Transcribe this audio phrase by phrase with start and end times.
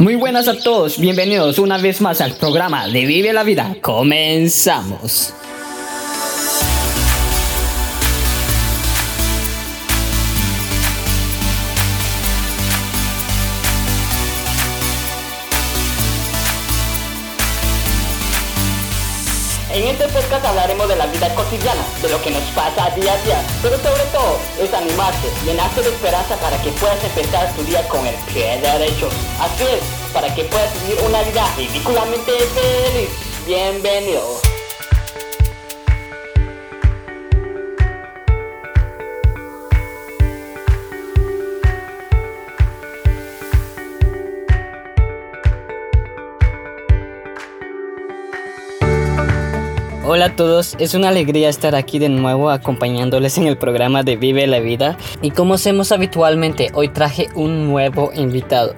[0.00, 3.76] Muy buenas a todos, bienvenidos una vez más al programa de Vive la Vida.
[3.82, 5.34] Comenzamos.
[20.44, 24.04] Hablaremos de la vida cotidiana, de lo que nos pasa día a día, pero sobre
[24.12, 28.60] todo es animarte, llenarte de esperanza para que puedas empezar tu día con el pie
[28.60, 29.08] derecho.
[29.40, 33.10] Así es, para que puedas vivir una vida ridículamente feliz.
[33.46, 34.49] Bienvenido.
[50.12, 54.16] Hola a todos, es una alegría estar aquí de nuevo acompañándoles en el programa de
[54.16, 54.98] Vive la Vida.
[55.22, 58.74] Y como hacemos habitualmente, hoy traje un nuevo invitado.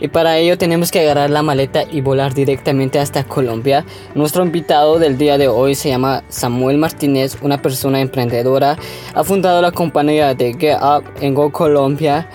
[0.00, 3.84] Y para ello tenemos que agarrar la maleta y volar directamente hasta Colombia.
[4.14, 8.78] Nuestro invitado del día de hoy se llama Samuel Martínez, una persona emprendedora,
[9.12, 12.30] ha fundado la compañía de Get Up en Go Colombia,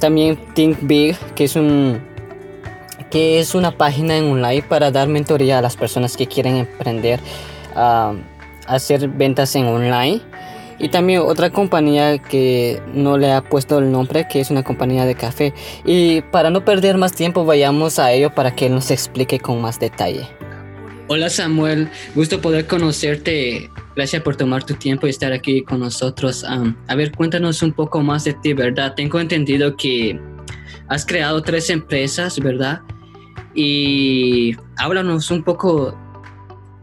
[0.00, 2.02] también Think Big, que es un
[3.14, 7.20] que es una página en online para dar mentoría a las personas que quieren emprender
[7.76, 8.12] a
[8.66, 10.20] hacer ventas en online.
[10.80, 15.06] Y también otra compañía que no le ha puesto el nombre, que es una compañía
[15.06, 15.54] de café.
[15.84, 19.60] Y para no perder más tiempo, vayamos a ello para que él nos explique con
[19.60, 20.26] más detalle.
[21.06, 23.70] Hola Samuel, gusto poder conocerte.
[23.94, 26.44] Gracias por tomar tu tiempo y estar aquí con nosotros.
[26.44, 28.94] a ver, cuéntanos un poco más de ti, ¿verdad?
[28.96, 30.18] Tengo entendido que
[30.88, 32.80] has creado tres empresas, ¿verdad?
[33.54, 35.96] Y háblanos un poco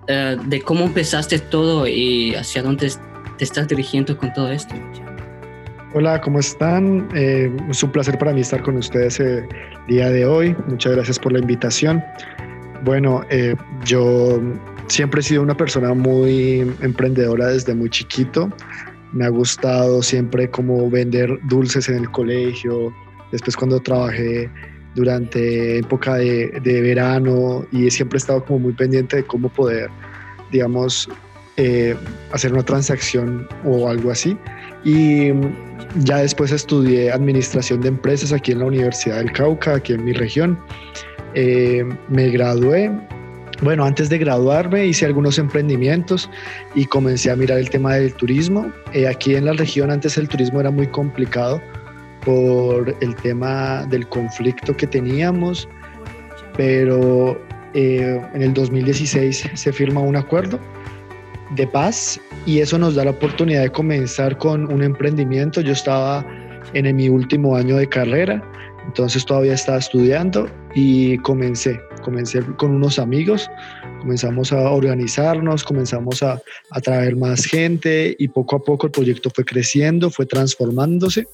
[0.08, 2.91] eh, de cómo empezaste todo y hacia dónde
[3.38, 4.73] te estás dirigiendo con todo esto.
[5.94, 7.09] Hola, ¿cómo están?
[7.13, 9.45] Eh, es un placer para mí estar con ustedes el
[9.88, 10.55] día de hoy.
[10.67, 12.02] Muchas gracias por la invitación.
[12.83, 14.41] Bueno, eh, yo
[14.88, 18.50] siempre he sido una persona muy emprendedora desde muy chiquito.
[19.12, 22.94] Me ha gustado siempre como vender dulces en el colegio.
[23.31, 24.50] Después cuando trabajé
[24.96, 29.90] durante época de, verano y siempre he estado como muy pendiente de cómo poder,
[30.52, 31.09] digamos,
[31.57, 31.96] eh,
[32.31, 34.38] hacer una transacción o algo así.
[34.84, 35.31] Y
[36.00, 40.13] ya después estudié administración de empresas aquí en la Universidad del Cauca, aquí en mi
[40.13, 40.57] región.
[41.34, 42.91] Eh, me gradué.
[43.62, 46.29] Bueno, antes de graduarme hice algunos emprendimientos
[46.73, 48.72] y comencé a mirar el tema del turismo.
[48.91, 51.62] Eh, aquí en la región antes el turismo era muy complicado
[52.26, 55.68] por el tema del conflicto que teníamos,
[56.56, 57.40] pero
[57.74, 60.59] eh, en el 2016 se firma un acuerdo
[61.56, 65.62] de paz y eso nos da la oportunidad de comenzar con un emprendimiento.
[65.62, 66.26] Yo estaba
[66.74, 68.44] en mi último año de carrera,
[68.86, 73.50] entonces todavía estaba estudiando y comencé, comencé con unos amigos
[74.01, 76.41] comenzamos a organizarnos, comenzamos a,
[76.72, 81.28] a, traer más gente y poco a poco el proyecto fue creciendo, fue transformándose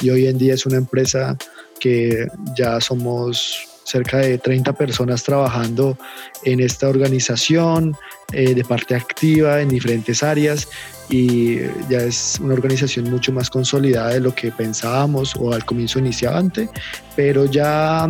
[0.00, 1.36] y hoy en día es una empresa
[1.78, 2.26] que
[2.56, 5.98] ya somos cerca de 30 personas trabajando
[6.44, 7.94] en esta organización
[8.32, 10.68] eh, de parte activa en diferentes áreas
[11.10, 11.58] y
[11.90, 16.68] ya es una organización mucho más consolidada de lo que pensábamos o al comienzo iniciante,
[17.14, 18.08] pero ya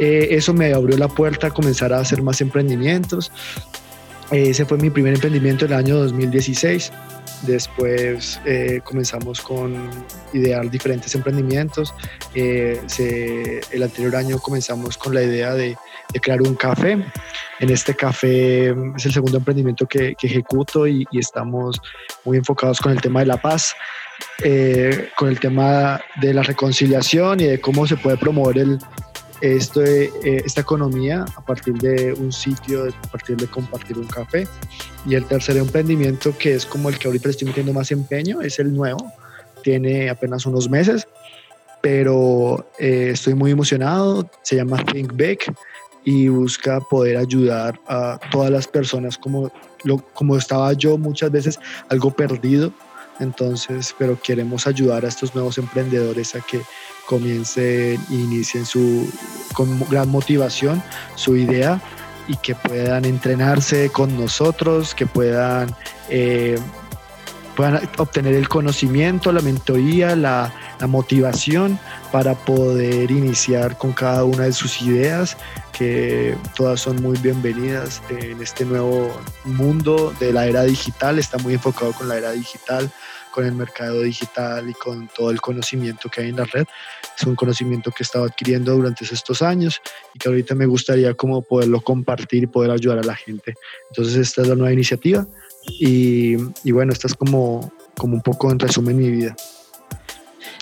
[0.00, 3.30] eh, eso me abrió la puerta a comenzar a hacer más emprendimientos.
[4.32, 6.90] ese fue mi primer emprendimiento en el año 2016.
[7.42, 9.90] Después eh, comenzamos con
[10.32, 11.92] idear diferentes emprendimientos.
[12.34, 12.80] Eh,
[13.70, 15.76] el anterior año comenzamos con la idea de,
[16.22, 16.92] crear un café.
[17.60, 21.78] En este café es el segundo emprendimiento que, ejecuto y, estamos
[22.24, 23.74] muy enfocados con el tema de la paz,
[25.16, 28.78] con el tema de la reconciliación y de cómo se puede promover el,
[29.40, 34.46] esto, eh, esta economía a partir de un sitio, a partir de compartir un café.
[35.06, 38.58] Y el tercer emprendimiento, que es como el que ahorita estoy metiendo más empeño, es
[38.58, 39.10] el nuevo.
[39.62, 41.06] Tiene apenas unos meses,
[41.80, 44.30] pero eh, estoy muy emocionado.
[44.42, 45.40] Se llama Think Big
[46.04, 49.52] y busca poder ayudar a todas las personas como,
[49.84, 52.72] lo, como estaba yo muchas veces algo perdido.
[53.20, 56.62] Entonces, pero queremos ayudar a estos nuevos emprendedores a que
[57.10, 59.12] comiencen, inicien su,
[59.52, 60.80] con gran motivación
[61.16, 61.80] su idea
[62.28, 65.74] y que puedan entrenarse con nosotros, que puedan,
[66.08, 66.56] eh,
[67.56, 71.80] puedan obtener el conocimiento, la mentoría, la, la motivación
[72.12, 75.36] para poder iniciar con cada una de sus ideas,
[75.72, 79.10] que todas son muy bienvenidas en este nuevo
[79.44, 82.88] mundo de la era digital, está muy enfocado con la era digital,
[83.30, 86.66] con el mercado digital y con todo el conocimiento que hay en la red.
[87.16, 89.80] Es un conocimiento que he estado adquiriendo durante estos años
[90.14, 93.54] y que ahorita me gustaría como poderlo compartir y poder ayudar a la gente.
[93.90, 95.26] Entonces esta es la nueva iniciativa
[95.68, 99.36] y, y bueno, esta es como, como un poco en resumen mi vida.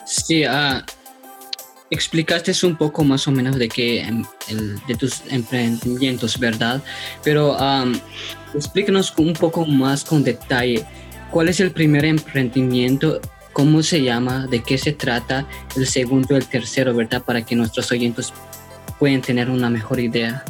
[0.05, 0.83] Sí, uh,
[1.91, 4.25] explicaste un poco más o menos de que em,
[4.87, 6.83] de tus emprendimientos, ¿verdad?
[7.23, 7.57] Pero
[8.55, 10.85] explícanos un poco más con detalle
[11.31, 13.21] cuál es el primer emprendimiento,
[13.53, 15.47] cómo se llama, de qué se trata,
[15.77, 17.23] el segundo, el tercero, ¿verdad?
[17.23, 18.33] Para que nuestros oyentes
[18.99, 20.45] puedan tener una mejor idea.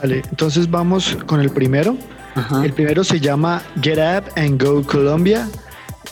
[0.00, 1.96] Vale, entonces vamos con el primero.
[2.64, 5.48] El primero se llama Get Up and Go Colombia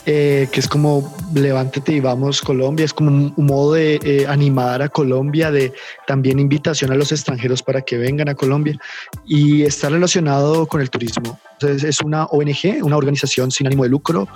[0.05, 4.81] eh, que es como levántate y vamos Colombia, es como un, modo de eh, animar
[4.81, 5.71] a Colombia, de
[6.07, 8.77] también invitación a los extranjeros para que vengan a Colombia
[9.25, 11.39] y está relacionado con el turismo.
[11.53, 14.27] Entonces es una ONG, una organización sin ánimo de lucro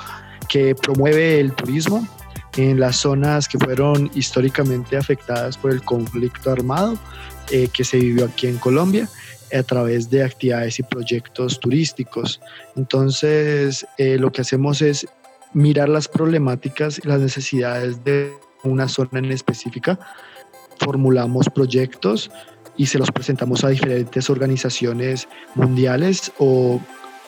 [0.48, 2.08] que promueve el turismo
[2.56, 6.98] en las zonas que fueron históricamente afectadas por el conflicto armado
[7.52, 9.10] eh, que se vivió aquí en Colombia
[9.54, 12.42] a través de actividades y proyectos turísticos.
[12.76, 15.08] Entonces, lo que hacemos es
[15.54, 18.34] mirar las problemáticas y las necesidades de
[18.64, 20.00] una zona en específica,
[20.80, 22.32] formulamos proyectos
[22.76, 26.80] y se los presentamos a diferentes organizaciones mundiales o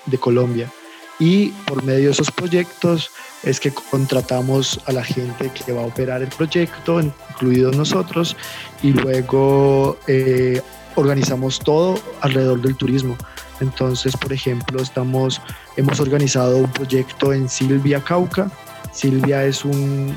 [0.05, 0.71] de Colombia.
[1.19, 3.09] Y por medio de esos proyectos
[3.43, 8.37] es que contratamos a la gente que va a operar el proyecto, incluidos nosotros,
[8.81, 10.61] y luego eh,
[10.95, 13.17] organizamos todo alrededor del turismo.
[13.61, 15.41] Entonces, por ejemplo, estamos,
[15.77, 18.51] hemos organizado un proyecto en Silvia, Cauca.
[18.91, 20.15] Silvia es un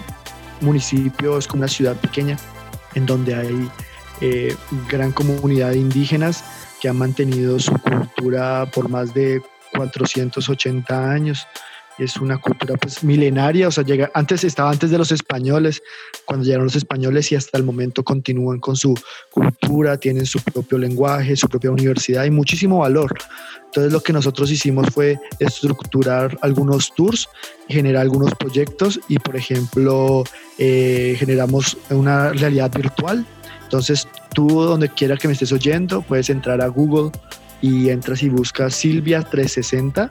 [0.61, 2.37] municipio, es como una ciudad pequeña
[2.95, 3.71] en donde hay
[4.21, 4.57] eh,
[4.89, 6.45] gran comunidad de indígenas
[6.81, 9.43] que han mantenido su cultura por más de
[9.77, 11.47] 480 años
[11.99, 15.83] es una cultura pues milenaria, o sea, llega, antes estaba antes de los españoles,
[16.25, 18.95] cuando llegaron los españoles y hasta el momento continúan con su
[19.31, 23.17] cultura, tienen su propio lenguaje, su propia universidad y muchísimo valor.
[23.67, 27.29] Entonces lo que nosotros hicimos fue estructurar algunos tours,
[27.69, 30.25] generar algunos proyectos y por ejemplo
[30.59, 33.25] eh, generamos una realidad virtual.
[33.63, 37.13] Entonces tú donde quiera que me estés oyendo puedes entrar a Google
[37.63, 40.11] y entras y buscas Silvia 360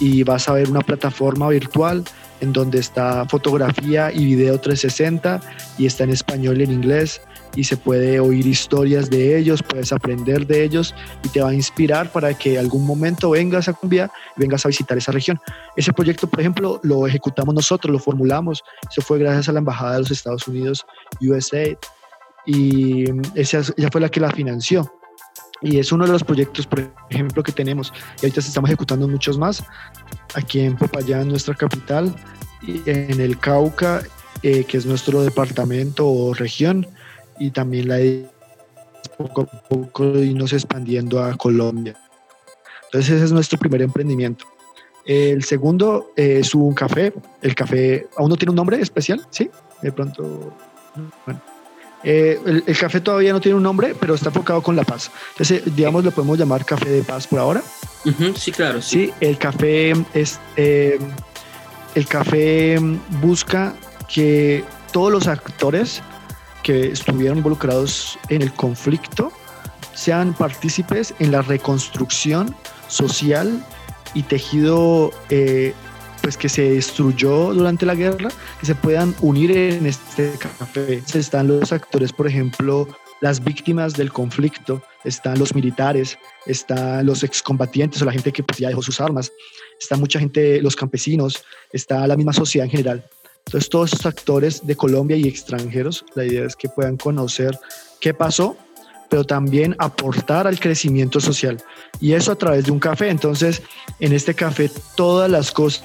[0.00, 2.04] y vas a ver una plataforma virtual
[2.40, 5.40] en donde está fotografía y video 360
[5.78, 7.20] y está en español y en inglés
[7.54, 11.54] y se puede oír historias de ellos, puedes aprender de ellos y te va a
[11.54, 15.38] inspirar para que algún momento vengas a Colombia y vengas a visitar esa región.
[15.76, 19.94] Ese proyecto, por ejemplo, lo ejecutamos nosotros, lo formulamos, eso fue gracias a la Embajada
[19.94, 20.84] de los Estados Unidos,
[21.20, 21.76] USA,
[22.46, 23.04] y
[23.34, 24.90] esa, ella fue la que la financió.
[25.62, 27.92] Y es uno de los proyectos, por ejemplo, que tenemos.
[28.20, 29.62] Y ahorita estamos ejecutando muchos más.
[30.34, 32.14] Aquí en Popayán, nuestra capital,
[32.62, 34.02] y en el Cauca,
[34.42, 36.86] eh, que es nuestro departamento o región,
[37.38, 37.98] y también la
[39.16, 41.96] poco a poco nos expandiendo a Colombia.
[42.84, 44.44] Entonces ese es nuestro primer emprendimiento.
[45.04, 47.12] El segundo es un café.
[47.40, 49.50] El café aún no tiene un nombre especial, ¿sí?
[49.80, 50.54] De pronto,
[51.26, 51.42] bueno,
[52.04, 55.10] eh, el, café todavía no tiene un nombre, pero está enfocado con la paz.
[55.32, 57.62] Entonces, digamos, lo podemos llamar café de paz por ahora.
[58.36, 58.82] sí, claro.
[58.82, 59.12] Sí.
[59.20, 60.40] el café es.
[60.56, 60.98] Eh,
[61.94, 62.78] el café
[63.20, 63.74] busca
[64.12, 66.00] que todos los actores
[66.62, 69.30] que estuvieron involucrados en el conflicto
[69.94, 72.54] sean partícipes en la reconstrucción
[72.88, 73.62] social
[74.14, 75.74] y tejido eh,
[76.22, 81.02] pues que se destruyó durante la guerra, que se puedan unir en este café.
[81.14, 82.88] Están los actores, por ejemplo,
[83.20, 88.58] las víctimas del conflicto, están los militares, están los excombatientes o la gente que pues,
[88.58, 89.32] ya dejó sus armas,
[89.80, 93.04] está mucha gente, los campesinos, está la misma sociedad en general.
[93.46, 97.58] Entonces todos estos actores de Colombia y extranjeros, la idea es que puedan conocer
[98.00, 98.56] qué pasó,
[99.10, 101.62] pero también aportar al crecimiento social.
[102.00, 103.10] Y eso a través de un café.
[103.10, 103.60] Entonces,
[104.00, 105.84] en este café todas las cosas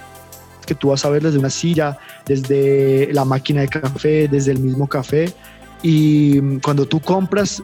[0.67, 1.97] que tú vas a ver desde una silla,
[2.27, 5.33] desde la máquina de café, desde el mismo café.
[5.81, 7.63] Y cuando tú compras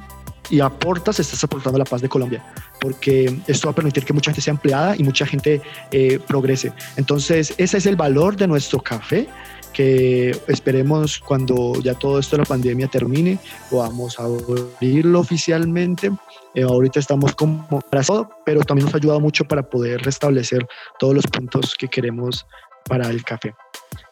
[0.49, 2.43] y aportas, estás aportando la paz de Colombia,
[2.79, 6.73] porque esto va a permitir que mucha gente sea empleada y mucha gente eh, progrese.
[6.97, 9.27] Entonces, ese es el valor de nuestro café
[9.73, 16.11] que esperemos cuando ya todo esto de la pandemia termine, podamos abrirlo oficialmente.
[16.53, 20.65] Eh, ahorita estamos como para todo, pero también nos ha ayudado mucho para poder restablecer
[20.99, 22.45] todos los puntos que queremos
[22.87, 23.55] para el café.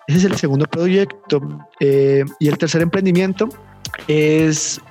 [0.07, 1.41] Ese es el segundo proyecto.
[1.79, 3.49] Eh, y el tercer emprendimiento
[4.07, 4.81] es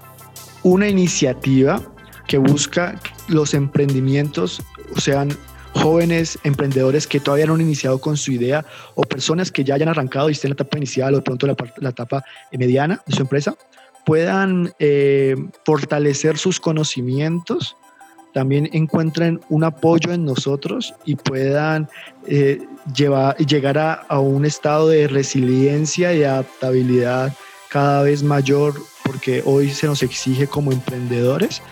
[0.62, 1.80] una iniciativa
[2.26, 4.62] que busca los emprendimientos
[4.96, 5.36] sean
[5.74, 9.88] jóvenes emprendedores que todavía no han iniciado con su idea o personas que ya hayan
[9.88, 13.14] arrancado y estén en la etapa inicial o de pronto la, la etapa mediana de
[13.14, 13.54] su empresa,
[14.04, 17.76] puedan eh, fortalecer sus conocimientos,
[18.32, 21.88] también encuentren un apoyo en nosotros y puedan
[22.26, 22.60] eh,
[22.94, 27.34] llevar, llegar a, a, un estado de resiliencia y adaptabilidad
[27.68, 31.62] cada vez mayor, porque hoy se nos exige como emprendedores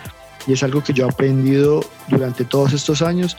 [0.47, 3.37] y es algo que yo he aprendido durante todos estos años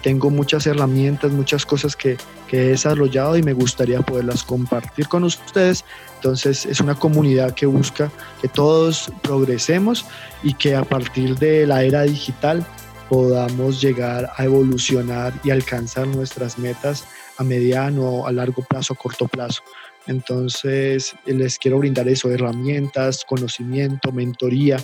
[0.00, 2.16] tengo muchas herramientas, muchas cosas que,
[2.48, 5.84] que, he desarrollado y me gustaría poderlas compartir con ustedes.
[6.16, 10.06] Entonces es una comunidad que busca que todos progresemos
[10.42, 12.66] y que a partir de la era digital
[13.08, 17.06] podamos llegar a evolucionar y alcanzar nuestras metas
[17.36, 19.62] a mediano, a largo plazo, a corto plazo.
[20.06, 24.78] Entonces les quiero brindar eso, herramientas, conocimiento, mentoría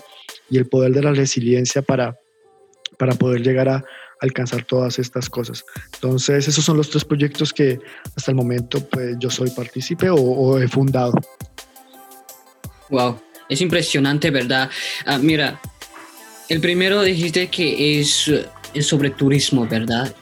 [0.50, 2.18] y el poder de la resiliencia para,
[2.98, 3.84] para poder llegar a,
[4.20, 5.64] alcanzar todas estas cosas.
[5.94, 7.78] Entonces, esos son los tres proyectos que
[8.16, 11.12] hasta el momento pues, yo soy partícipe o, he fundado.
[12.90, 14.70] Wow, es impresionante, ¿verdad?
[15.04, 15.60] Ah, mira,
[16.48, 18.30] el primero dijiste que es,
[18.80, 20.14] sobre turismo, ¿verdad?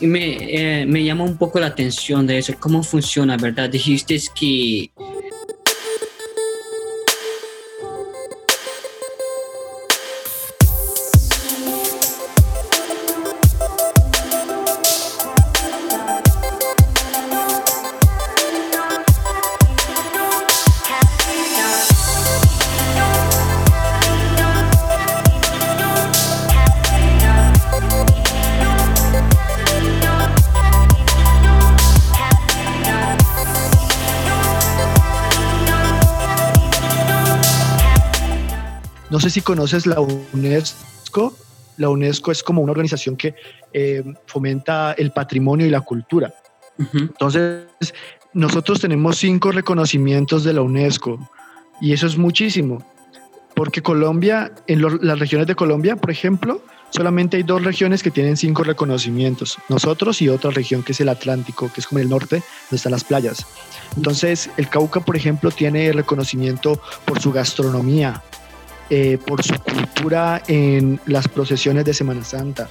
[0.00, 3.68] Y me, eh, me llama un poco la atención de eso, cómo funciona, ¿verdad?
[3.68, 4.92] Dijiste que
[39.28, 41.34] sé si conoces la UNESCO.
[41.76, 43.34] La UNESCO es como una organización que
[43.72, 46.34] eh, fomenta el patrimonio y la cultura.
[46.92, 47.66] Entonces,
[48.32, 51.18] nosotros tenemos cinco reconocimientos de la UNESCO
[51.80, 52.84] y eso es muchísimo,
[53.54, 58.36] porque Colombia, en las regiones de Colombia, por ejemplo, solamente hay dos regiones que tienen
[58.36, 62.36] cinco reconocimientos, nosotros y otra región que es el Atlántico, que es como el norte,
[62.36, 63.44] donde están las playas.
[63.96, 68.22] Entonces, el Cauca, por ejemplo, tiene reconocimiento por su gastronomía,
[68.90, 72.68] eh, por su cultura en las procesiones de Semana Santa.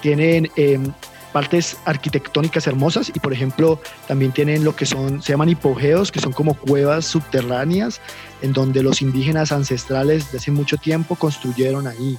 [0.00, 0.92] Tienen em,
[1.32, 6.20] partes arquitectónicas hermosas y por ejemplo también tienen lo que son, se llaman hipogeos, que
[6.20, 8.00] son como cuevas subterráneas
[8.42, 12.18] en donde los indígenas ancestrales de hace mucho tiempo construyeron ahí.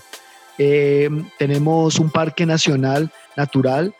[0.58, 3.94] Em, tenemos un parque nacional natural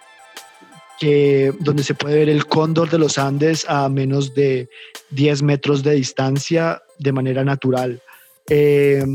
[1.00, 4.70] que, donde se puede ver el cóndor de los Andes a menos de
[5.12, 8.02] 10 metros de distancia de manera natural.
[8.50, 9.06] Eh,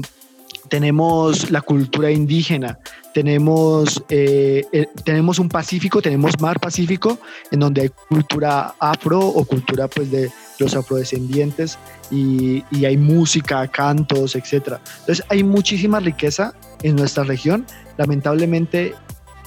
[0.69, 2.79] tenemos la cultura indígena,
[3.15, 4.65] tenemos, eh,
[5.05, 7.19] tenemos un Pacífico, tenemos mar Pacífico,
[7.51, 11.79] en donde hay cultura afro o cultura pues de los afrodescendientes
[12.11, 14.75] y, y hay música, cantos, etc.
[15.01, 17.65] Entonces hay muchísima riqueza en nuestra región.
[17.97, 18.95] Lamentablemente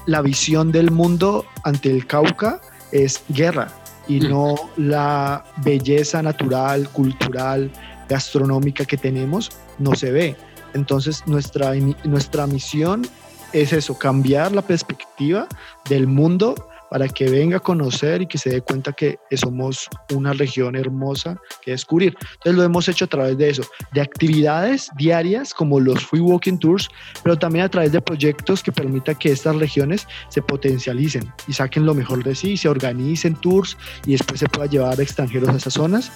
[0.06, 2.60] la visión del mundo ante el Cauca
[2.92, 3.68] es guerra
[4.08, 4.30] y mm.
[4.30, 7.72] no la belleza natural, cultural,
[8.12, 9.50] gastronómica que tenemos
[9.80, 10.36] no se ve.
[10.74, 13.08] Entonces nuestra, nuestra misión
[13.54, 15.48] es eso, cambiar la perspectiva
[15.90, 16.56] del mundo
[16.90, 21.38] para que venga a conocer y que se dé cuenta que somos una región hermosa
[21.62, 22.18] que descubrir.
[22.34, 23.64] Entonces lo hemos hecho a través de eso,
[23.94, 26.90] de actividades diarias como los free walking tours,
[27.24, 31.86] pero también a través de proyectos que permitan que estas regiones se potencialicen y saquen
[31.86, 35.56] lo mejor de sí, se organicen tours y después se pueda llevar a extranjeros a
[35.56, 36.12] esas zonas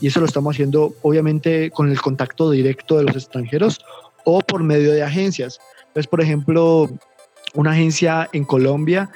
[0.00, 3.80] y eso lo estamos haciendo obviamente con el contacto directo de los extranjeros
[4.24, 5.60] o por medio de agencias.
[5.88, 6.88] Entonces, por ejemplo,
[7.54, 9.10] una agencia en Colombia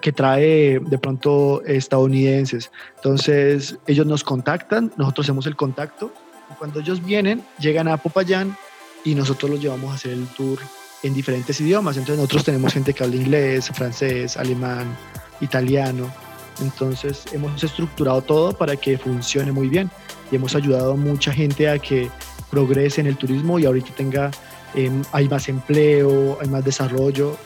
[0.00, 2.70] que trae de pronto estadounidenses.
[2.96, 6.12] Entonces, ellos nos contactan, nosotros hacemos el contacto
[6.50, 8.56] y cuando ellos vienen, llegan a Popayán
[9.04, 10.58] y nosotros los llevamos a hacer el tour
[11.02, 11.96] en diferentes idiomas.
[11.96, 14.96] Entonces, nosotros tenemos gente que habla inglés, francés, alemán,
[15.40, 16.10] italiano.
[16.62, 19.90] Entonces hemos estructurado todo para que funcione muy bien
[20.30, 22.08] y hemos ayudado a mucha gente a que
[22.50, 24.30] progrese en el turismo y ahorita tenga,
[24.74, 27.36] em, hay más empleo, hay más desarrollo,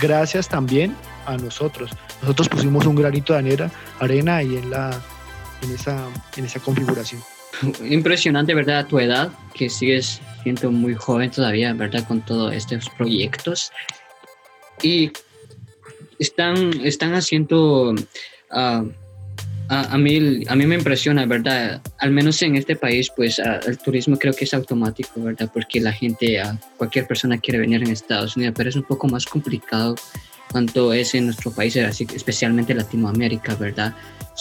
[0.00, 1.90] gracias también a nosotros.
[2.22, 5.00] Nosotros pusimos un granito de arena, arena ahí en, la,
[5.62, 7.22] en, esa, en esa configuración.
[7.88, 8.78] Impresionante, ¿verdad?
[8.80, 12.06] A tu edad, que sigues siendo muy joven todavía, ¿verdad?
[12.06, 13.70] Con todos estos proyectos.
[14.82, 15.12] Y
[16.18, 17.94] están, están haciendo
[18.54, 18.84] a,
[19.68, 21.80] a, mí, a mí me impresiona, ¿verdad?
[21.98, 25.50] Al menos en este país, pues el turismo creo que es automático, ¿verdad?
[25.52, 26.40] Porque la gente,
[26.76, 29.94] cualquier persona quiere venir en Estados Unidos, pero es un poco más complicado
[30.50, 33.94] cuanto es en nuestro país, especialmente Latinoamérica, ¿verdad?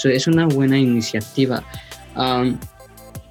[0.04, 1.64] es una buena iniciativa.
[2.16, 2.58] Um,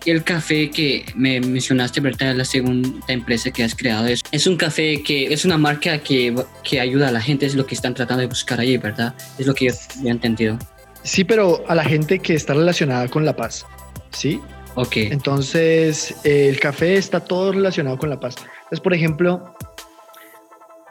[0.07, 2.35] el café que me mencionaste, ¿verdad?
[2.35, 6.35] La segunda empresa que has creado es, es un café que es una marca que,
[6.65, 9.15] que, ayuda a la gente, es lo que están tratando de buscar allí, ¿verdad?
[9.39, 9.73] Es lo que yo
[10.05, 10.59] he entendido.
[11.03, 13.67] Sí, pero a la gente que está relacionada con la paz,
[14.11, 14.41] ¿sí?
[14.75, 14.97] Ok.
[14.97, 18.37] Entonces, el café está todo relacionado con la paz.
[18.39, 19.55] Entonces, por ejemplo,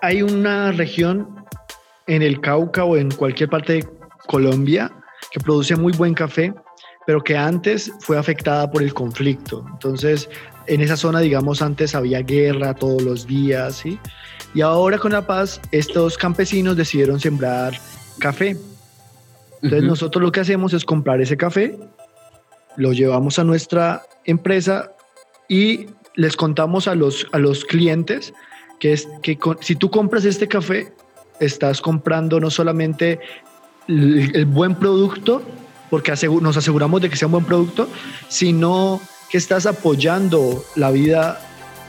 [0.02, 1.46] hay una región
[2.08, 3.88] en el Cauca o en cualquier parte de
[4.28, 4.92] Colombia
[5.32, 6.54] que produce muy buen café,
[7.06, 9.66] pero que antes fue afectada por el conflicto.
[9.72, 10.30] Entonces,
[10.68, 14.00] en esa zona, digamos, antes había guerra todos los días, ¿sí?
[14.54, 17.74] Y ahora con la paz, estos campesinos decidieron sembrar
[18.20, 18.58] café.
[19.62, 21.78] Entonces, nosotros lo que hacemos es comprar ese café,
[22.78, 24.92] lo llevamos a nuestra empresa
[25.48, 28.34] y les contamos a los, a los clientes
[28.80, 30.92] que, es, que si tú compras este café,
[31.40, 33.20] estás comprando no solamente
[33.88, 35.42] el, buen producto,
[35.92, 37.90] porque nos aseguramos de que sea un buen producto,
[38.30, 41.40] sino que estás apoyando la vida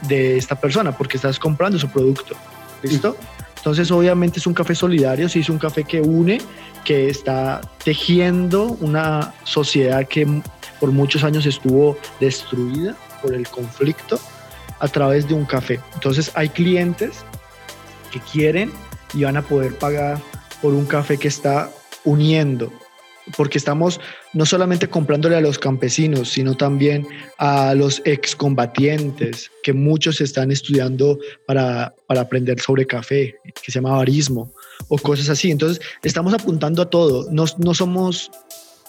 [0.03, 2.35] de esta persona, porque estás comprando su producto.
[2.83, 3.17] ¿Listo?
[3.59, 6.41] Entonces, obviamente es un café solidario, sí es un café que une,
[6.85, 10.27] que está tejiendo una sociedad que
[10.81, 14.19] por muchos años estuvo destruida por el conflicto
[14.81, 15.79] a través de un café.
[15.95, 17.25] Entonces, hay clientes
[18.11, 18.73] que quieren
[19.15, 20.21] y van a poder pagar
[20.61, 21.71] por un café que está
[22.05, 22.73] uniendo,
[23.37, 24.01] porque estamos
[24.33, 27.07] no solamente comprándole a los campesinos, sino también
[27.39, 34.53] a los excombatientes, que muchos están estudiando para, aprender sobre café, que se llama barismo,
[34.89, 35.51] o cosas así.
[35.51, 38.31] Entonces, estamos apuntando a todo, no, no somos,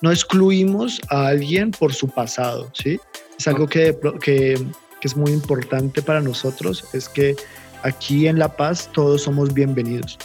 [0.01, 2.99] no excluimos a alguien por su pasado, ¿sí?
[3.37, 4.55] Es algo que, que,
[5.01, 7.35] que es muy importante para nosotros, es que
[7.83, 10.17] aquí en La Paz todos somos bienvenidos.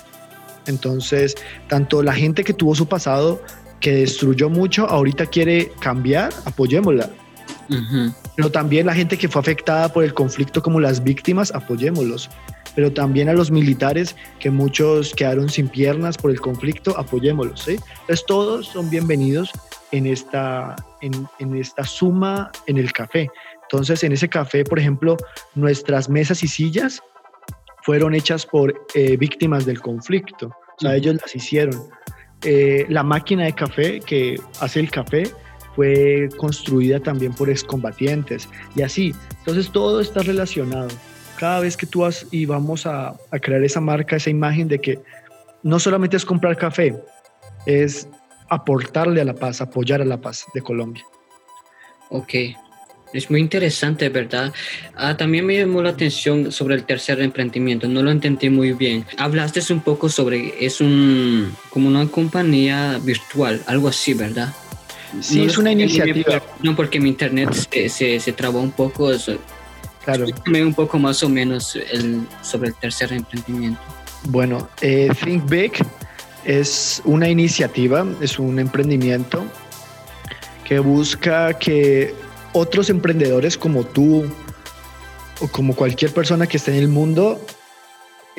[0.67, 1.35] Entonces,
[1.69, 3.41] tanto la gente que tuvo su pasado,
[3.81, 7.11] que destruyó mucho, ahorita quiere cambiar, apoyémosla.
[8.37, 12.31] Pero también la gente que fue afectada por el conflicto como las víctimas, apoyémoslos.
[12.75, 17.61] Pero también a los militares, que muchos quedaron sin piernas por el conflicto, apoyémoslos.
[17.61, 17.77] ¿sí?
[18.01, 19.51] Entonces todos son bienvenidos
[19.93, 23.29] en esta, en, esta suma en el café.
[23.63, 25.17] Entonces en ese café, por ejemplo,
[25.55, 27.03] nuestras mesas y sillas
[27.83, 31.89] fueron hechas por eh, víctimas del conflicto, o sea, ellos las hicieron.
[32.43, 35.25] Eh, la máquina de café que hace el café
[35.75, 39.15] fue construida también por excombatientes y así.
[39.39, 40.89] Entonces todo está relacionado.
[41.39, 44.81] Cada vez que tú vas y vamos a, a crear esa marca, esa imagen de
[44.81, 44.99] que
[45.63, 46.97] no solamente es comprar café,
[47.67, 48.09] es
[48.49, 51.05] aportarle a la paz, apoyar a la paz de Colombia.
[52.11, 52.35] Ok,
[53.13, 54.53] es muy interesante, ¿verdad?
[54.95, 59.05] Ah, también me llamó la atención sobre el tercer emprendimiento, no lo entendí muy bien.
[59.17, 64.53] Hablaste un poco sobre, es un, como una compañía virtual, algo así, ¿verdad?
[65.21, 66.43] Sí, es una iniciativa.
[66.63, 69.11] No, porque mi internet se, se, trabó un poco.
[69.11, 69.39] Eso.
[70.05, 70.25] Claro.
[70.25, 73.81] Explícame un poco más o menos el, sobre el tercer emprendimiento.
[74.25, 75.73] Bueno, eh, Think Big
[76.45, 79.45] es una iniciativa, es un emprendimiento
[80.65, 82.15] que busca que
[82.53, 84.25] otros emprendedores como tú
[85.41, 87.41] o como cualquier persona que esté en el mundo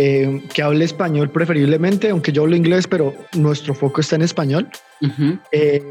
[0.02, 4.69] eh, que hable español preferiblemente, aunque yo hablo inglés, pero nuestro foco está en español,
[5.52, 5.84] eh,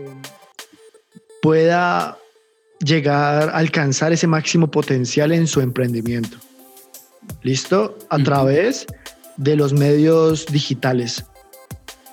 [1.42, 2.16] pueda
[2.82, 6.38] llegar a alcanzar ese máximo potencial en su emprendimiento.
[7.42, 7.98] ¿Listo?
[8.08, 8.86] A través
[9.36, 11.26] de los medios digitales.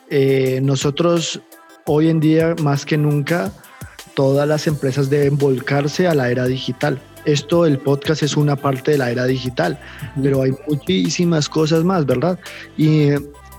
[0.10, 1.39] Eh, nosotros
[1.86, 3.54] hoy en día, más que nunca,
[4.15, 6.99] todas las empresas deben volcarse a la era digital.
[7.25, 9.80] Esto, el podcast es una parte de la era digital,
[10.21, 12.39] pero hay muchísimas cosas más, ¿verdad?
[12.78, 13.10] Y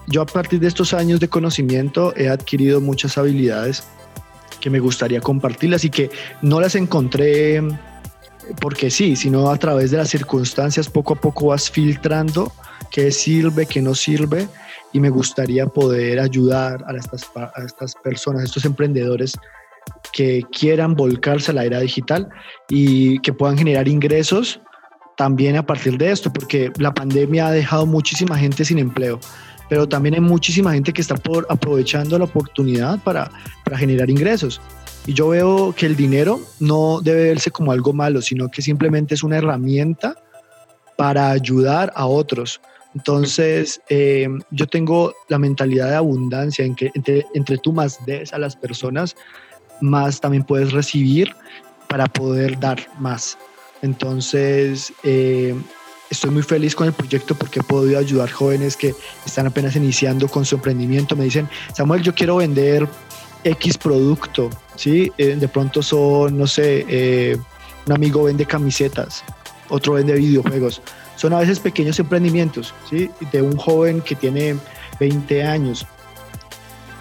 [0.09, 3.85] yo a partir de estos años de conocimiento he adquirido muchas habilidades
[4.61, 6.11] que me gustaría compartirlas y que
[6.43, 7.63] no las encontré
[8.61, 12.53] porque sí, sino a través de las circunstancias poco a poco vas filtrando
[12.91, 14.49] qué sirve, qué no sirve
[14.93, 19.37] y me gustaría poder ayudar a estas, a estas personas, a estos emprendedores
[20.17, 22.27] que quieran volcarse a la era digital
[22.71, 24.63] y que puedan generar ingresos
[25.15, 29.21] también a partir de esto, porque la pandemia ha dejado muchísima gente sin empleo,
[29.69, 33.31] pero también hay muchísima gente que está por, aprovechando la oportunidad para,
[33.63, 34.59] para generar ingresos.
[35.07, 39.13] Y yo veo que el dinero no debe verse como algo malo, sino que simplemente
[39.13, 40.15] es una herramienta
[40.97, 42.63] para ayudar a otros.
[42.95, 48.33] Entonces, eh, yo tengo la mentalidad de abundancia en que entre, entre tú más des
[48.33, 49.15] a las personas,
[49.81, 51.35] más también puedes recibir
[51.89, 53.39] para poder dar más.
[53.83, 55.55] Entonces, eh,
[56.11, 60.29] estoy muy feliz con el proyecto porque he podido ayudar jóvenes que están apenas iniciando
[60.29, 61.17] con su emprendimiento.
[61.17, 62.89] Me dicen, Samuel, yo quiero vender
[63.45, 65.13] X producto, ¿sí?
[65.19, 67.37] Eh, de pronto son, no sé, eh,
[67.87, 69.23] un amigo vende camisetas,
[69.69, 70.83] otro vende videojuegos.
[71.17, 73.11] Son a veces pequeños emprendimientos, ¿sí?
[73.33, 74.57] De un joven que tiene
[75.01, 75.87] 20 años,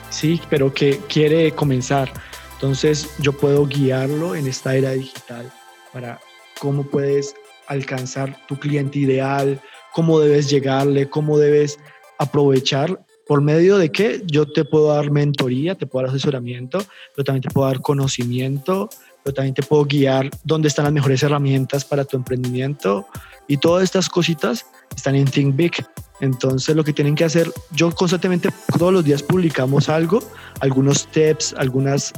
[0.10, 0.40] ¿sí?
[0.50, 2.12] Pero que quiere comenzar.
[2.56, 5.52] Entonces yo puedo guiarlo en esta era digital
[5.94, 6.20] para
[6.60, 7.36] cómo puedes
[7.68, 9.62] alcanzar tu cliente ideal,
[9.94, 11.80] cómo debes llegarle, cómo debes
[12.18, 13.06] aprovechar.
[13.28, 16.80] Por medio de que yo te puedo dar mentoría, te puedo dar asesoramiento,
[17.16, 18.90] pero también te puedo dar conocimiento,
[19.26, 23.08] pero también te puedo guiar dónde están las mejores herramientas para tu emprendimiento
[23.48, 25.72] y todas estas cositas están en Think Big.
[26.22, 30.20] Entonces lo que tienen que hacer, yo constantemente todos los días publicamos algo,
[30.60, 32.14] algunos tips, algunas,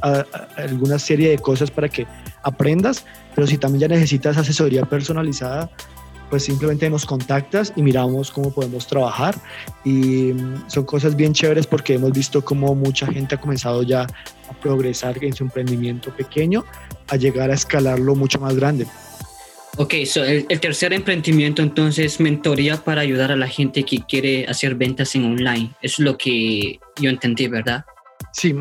[0.58, 2.06] alguna serie de cosas para que
[2.43, 5.72] aprendas, pero si también ya necesitas asesoría personalizada,
[6.30, 9.36] pues simplemente nos contactas y miramos cómo podemos trabajar.
[9.84, 14.04] Y mm, son cosas bien chéveres porque hemos visto cómo mucha gente ha comenzado ya
[14.04, 16.66] a progresar en su emprendimiento pequeño,
[17.08, 18.88] a llegar a escalarlo mucho más grande.
[19.80, 24.74] Ok, so el, tercer emprendimiento entonces mentoría para ayudar a la gente que quiere hacer
[24.74, 25.72] ventas en online.
[25.84, 27.86] Eso es lo que yo entendí, ¿verdad?
[28.32, 28.56] Sí,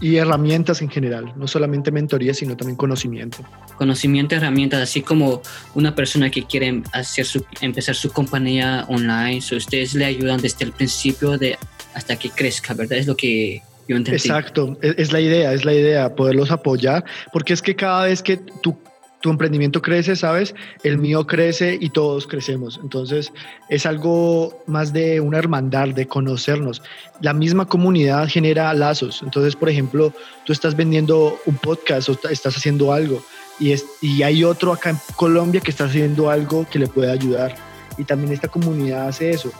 [0.00, 3.38] y herramientas en general, no solamente mentoría, sino también conocimiento.
[3.76, 5.40] Conocimiento, herramientas, así como
[5.74, 10.64] una persona que quiere hacer su, empezar su compañía online, so ustedes le ayudan desde
[10.64, 11.58] el principio de
[11.94, 12.98] hasta que crezca, ¿verdad?
[12.98, 14.16] Es lo que yo entendí.
[14.16, 18.22] Exacto, es, es la idea, es la idea, poderlos apoyar, porque es que cada vez
[18.22, 18.78] que tú
[19.20, 20.54] tu emprendimiento crece, ¿sabes?
[20.82, 22.78] El mío crece y todos crecemos.
[22.82, 23.32] Entonces
[23.68, 26.82] es algo más de una hermandad, de conocernos.
[27.20, 29.22] La misma comunidad genera lazos.
[29.22, 30.12] Entonces, por ejemplo,
[30.44, 33.22] tú estás vendiendo un podcast o estás haciendo algo
[33.58, 37.10] y, es, y hay otro acá en Colombia que está haciendo algo que le puede
[37.10, 37.54] ayudar.
[37.96, 39.50] Y también esta comunidad hace eso.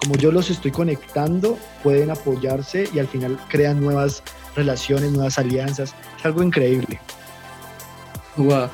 [0.00, 4.22] Como yo los estoy conectando, pueden apoyarse y al final crean nuevas
[4.54, 5.94] relaciones, nuevas alianzas.
[6.16, 7.00] Es algo increíble.
[8.38, 8.70] Wow,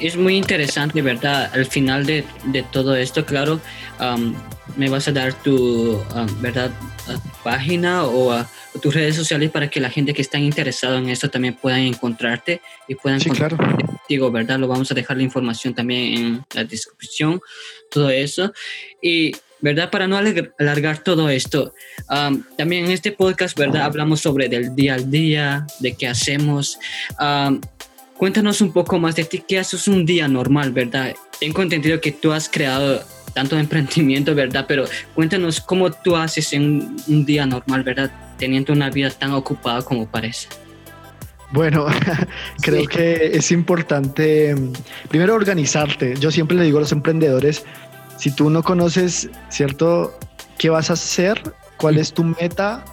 [0.00, 1.50] es muy interesante, ¿verdad?
[1.52, 3.60] Al final de, de todo esto, claro,
[4.76, 6.00] me vas a dar tu,
[6.40, 6.70] ¿verdad?
[7.42, 8.44] página o,
[8.80, 12.60] tus redes sociales para que la gente que está interesada en esto también puedan encontrarte
[12.86, 13.56] y puedan sí, claro.
[13.56, 14.58] contigo, ¿verdad?
[14.60, 17.40] Lo vamos a dejar la información también en la descripción,
[17.90, 18.52] todo eso.
[19.02, 19.90] Y ¿verdad?
[19.90, 21.74] Para no alargar todo esto,
[22.56, 23.82] también en este podcast, ¿verdad?
[23.82, 26.78] Hablamos sobre del día al día, de qué hacemos.
[28.20, 31.14] Cuéntanos un poco más de ti, qué haces un día normal, ¿verdad?
[31.40, 33.00] Tengo entendido que tú has creado
[33.32, 34.66] tanto emprendimiento, ¿verdad?
[34.68, 38.10] Pero cuéntanos cómo tú haces en un día normal, ¿verdad?
[38.36, 40.48] Teniendo una vida tan ocupada como parece.
[41.52, 41.86] Bueno,
[42.60, 44.54] creo que es importante
[45.08, 46.14] primero organizarte.
[46.20, 47.64] Yo siempre le digo a los emprendedores,
[48.18, 50.14] si tú no conoces, ¿cierto?
[50.58, 51.40] ¿Qué vas a hacer?
[51.78, 52.84] ¿Cuál es tu meta?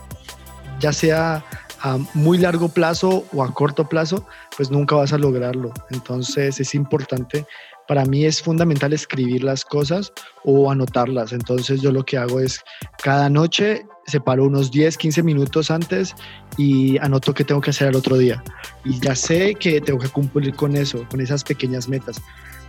[0.79, 1.43] Ya sea
[1.81, 5.73] a muy largo plazo o a corto plazo, pues nunca vas a lograrlo.
[5.91, 7.45] Entonces es importante,
[7.87, 10.11] para mí es fundamental escribir las cosas
[10.43, 11.31] o anotarlas.
[11.33, 12.61] Entonces yo lo que hago es
[13.01, 16.15] cada noche separo unos 10, 15 minutos antes
[16.57, 18.43] y anoto qué tengo que hacer al otro día.
[18.85, 22.21] Y ya sé que tengo que cumplir con eso, con esas pequeñas metas.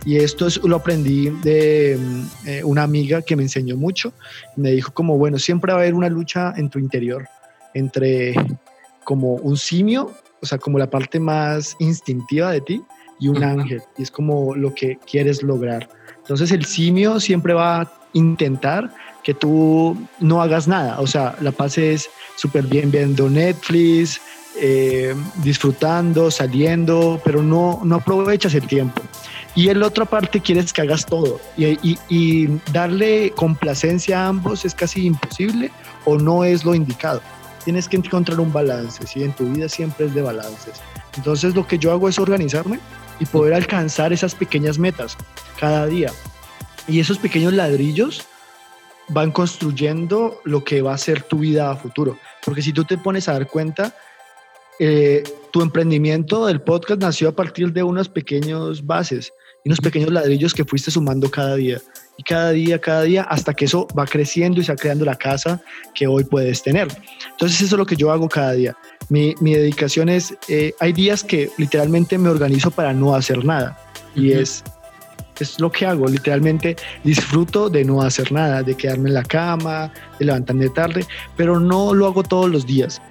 [0.05, 1.97] Y esto es, lo aprendí de
[2.45, 4.13] eh, una amiga que me enseñó mucho.
[4.55, 7.27] Me dijo como, bueno, siempre va a haber una lucha en tu interior
[7.73, 8.33] entre
[9.09, 12.83] como un simio, o sea, como la parte más instintiva de ti,
[13.19, 15.89] y un ángel, y es como lo que quieres lograr.
[16.19, 18.93] Entonces el simio siempre va a intentar
[19.23, 24.21] que tú no hagas nada, o sea, la pases súper bien viendo Netflix,
[24.61, 29.01] eh, disfrutando, saliendo, pero no, no aprovechas el tiempo.
[29.55, 34.65] Y el otra parte quieres que hagas todo y, y, y darle complacencia a ambos
[34.65, 35.71] es casi imposible
[36.05, 37.21] o no es lo indicado
[37.63, 39.23] tienes que encontrar un balance, ¿sí?
[39.23, 40.81] En tu vida siempre es de balances.
[41.17, 42.79] Entonces lo que yo hago es organizarme
[43.19, 45.17] y poder alcanzar esas pequeñas metas
[45.59, 46.11] cada día.
[46.87, 48.25] Y esos pequeños ladrillos
[49.09, 52.17] van construyendo lo que va a ser tu vida a futuro.
[52.45, 53.95] Porque si tú te pones a dar cuenta,
[54.79, 59.33] eh, tu emprendimiento del podcast nació a partir de unas pequeñas bases
[59.65, 61.81] unos pequeños ladrillos que fuiste sumando cada día
[62.19, 65.15] y cada día, cada día, hasta que eso va creciendo y se va creando la
[65.15, 65.61] casa
[65.95, 66.89] que hoy puedes tener.
[67.31, 68.75] Entonces eso es lo que yo hago cada día.
[69.07, 73.77] Mi, mi dedicación es, eh, hay días que literalmente me organizo para no hacer nada
[74.15, 74.65] y es,
[75.39, 79.89] es lo que hago, literalmente disfruto de no hacer nada, de quedarme en la cama,
[80.19, 81.05] de levantarme tarde,
[81.37, 83.01] pero no lo hago todos los días.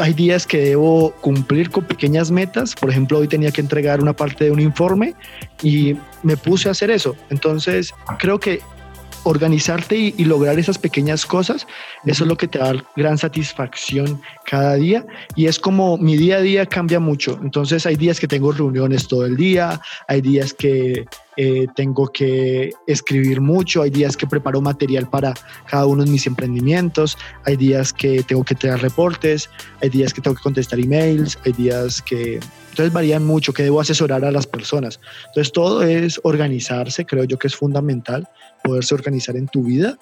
[0.00, 2.74] Hay días que debo cumplir con pequeñas metas.
[2.74, 5.14] Por ejemplo, hoy tenía que entregar una parte de un informe
[5.62, 7.16] y me puse a hacer eso.
[7.30, 8.60] Entonces, creo que
[9.24, 11.66] organizarte y, lograr esas pequeñas cosas,
[12.06, 15.04] eso es lo que te da gran satisfacción cada día
[15.36, 17.38] y es como mi día a día cambia mucho.
[17.42, 22.72] Entonces hay días que tengo reuniones todo el día, hay días que eh, tengo que
[22.86, 25.34] escribir mucho, hay días que preparo material para
[25.68, 29.48] cada uno de mis emprendimientos, hay días que tengo que traer reportes,
[29.80, 32.40] hay días que tengo que contestar emails, hay días que...
[32.70, 35.00] Entonces varían mucho, que debo asesorar a las personas.
[35.28, 38.28] Entonces todo es organizarse, creo yo que es fundamental
[38.62, 39.98] poderse organizar en tu vida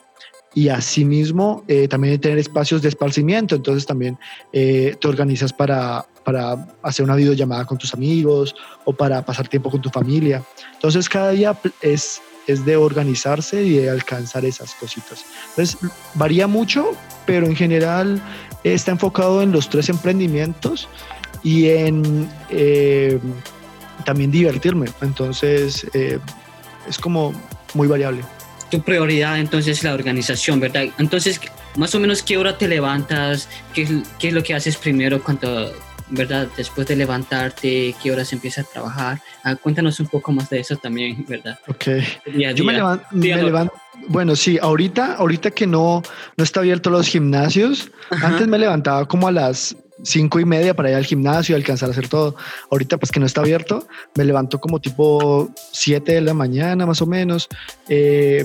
[0.54, 3.54] y asimismo eh, también tener espacios de esparcimiento.
[3.54, 4.18] Entonces también
[4.52, 9.70] eh, te organizas para, para hacer una videollamada con tus amigos o para pasar tiempo
[9.70, 10.42] con tu familia.
[10.74, 15.24] Entonces cada día es, es de organizarse y de alcanzar esas cositas.
[15.50, 15.76] Entonces
[16.14, 16.92] varía mucho,
[17.26, 18.22] pero en general
[18.64, 20.88] está enfocado en los tres emprendimientos
[21.42, 23.18] y en eh,
[24.04, 24.86] también divertirme.
[25.02, 27.32] Entonces es como
[27.74, 28.24] muy variable
[28.70, 30.84] tu prioridad entonces es la organización, ¿verdad?
[30.98, 31.40] Entonces,
[31.76, 33.48] más o menos, ¿qué hora te levantas?
[33.74, 35.72] ¿Qué, qué es lo que haces primero cuando,
[36.10, 36.48] ¿verdad?
[36.56, 39.20] Después de levantarte, ¿qué horas empiezas a trabajar?
[39.44, 41.58] Ah, cuéntanos un poco más de eso también, ¿verdad?
[41.68, 41.86] Ok.
[42.54, 43.74] Yo me, levanto,
[44.08, 46.02] bueno, sí, ahorita, ahorita que no,
[46.36, 50.90] no está abierto los gimnasios, antes me levantaba como a las cinco y media para
[50.90, 52.36] ir al gimnasio y alcanzar a hacer todo.
[52.70, 57.02] Ahorita, pues que no está abierto, me levanto como tipo 7 de la mañana, más
[57.02, 57.48] o menos.
[57.88, 58.44] Eh,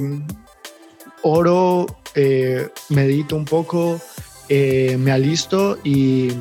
[1.22, 1.86] oro,
[2.16, 4.02] eh, medito un poco,
[4.50, 6.32] eh, me alisto y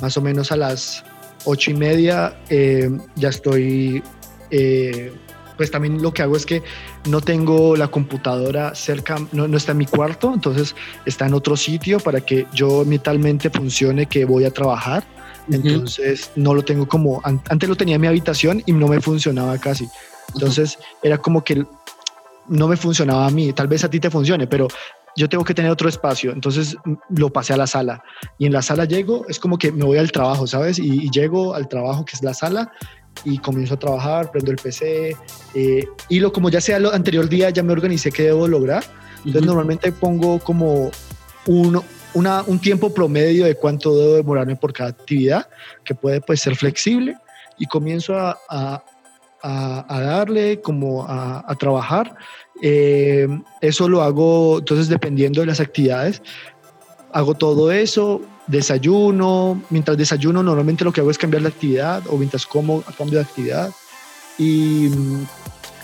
[0.00, 1.04] más o menos a las
[1.44, 2.36] ocho y media
[3.16, 4.02] ya estoy
[5.56, 6.62] pues también lo que hago es que
[7.08, 10.74] no tengo la computadora cerca, no, no, está en mi cuarto, entonces
[11.06, 15.04] está en otro sitio para que yo mentalmente funcione que voy a trabajar.
[15.50, 19.58] Entonces no lo tengo como, antes lo tenía en mi habitación y no me funcionaba
[19.58, 19.88] casi.
[20.34, 21.64] Entonces era como que
[22.48, 24.68] no me funcionaba a mí, tal vez a ti te funcione, pero
[25.16, 26.76] yo tengo que tener otro espacio, entonces
[27.10, 28.02] lo pasé a la sala
[28.38, 30.78] y en la sala llego, es como que me voy al trabajo, ¿sabes?
[30.78, 32.72] Y, y llego al trabajo que es la sala
[33.24, 35.16] y comienzo a trabajar, prendo el PC
[35.54, 38.84] eh, y lo como ya sea el anterior día ya me organicé qué debo lograr.
[39.18, 40.90] Entonces normalmente pongo como
[41.46, 45.48] uno, una, un tiempo promedio de cuánto debo demorarme por cada actividad,
[45.84, 47.16] que puede pues ser flexible
[47.58, 48.82] y comienzo a, a,
[49.42, 52.16] a, darle como a, trabajar.
[52.60, 53.28] Eh,
[53.60, 56.22] eso lo hago entonces dependiendo de las actividades.
[57.12, 62.16] Hago todo eso, desayuno, mientras desayuno normalmente lo que hago es cambiar la actividad o
[62.16, 63.70] mientras como cambio de actividad.
[64.38, 65.26] Y mm,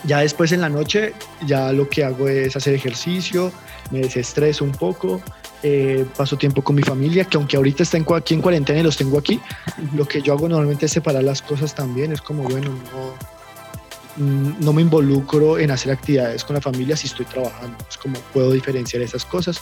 [0.04, 1.14] ya después en la noche
[1.46, 3.52] ya lo que hago es hacer ejercicio,
[3.90, 5.20] me desestreso un poco,
[5.62, 8.96] eh, paso tiempo con mi familia, que aunque ahorita estén aquí en cuarentena y los
[8.96, 9.40] tengo aquí,
[9.94, 12.70] lo que yo hago normalmente es separar las cosas también, es como, bueno,
[14.18, 17.96] no, mm, no me involucro en hacer actividades con la familia si estoy trabajando, es
[17.96, 19.60] como puedo diferenciar esas cosas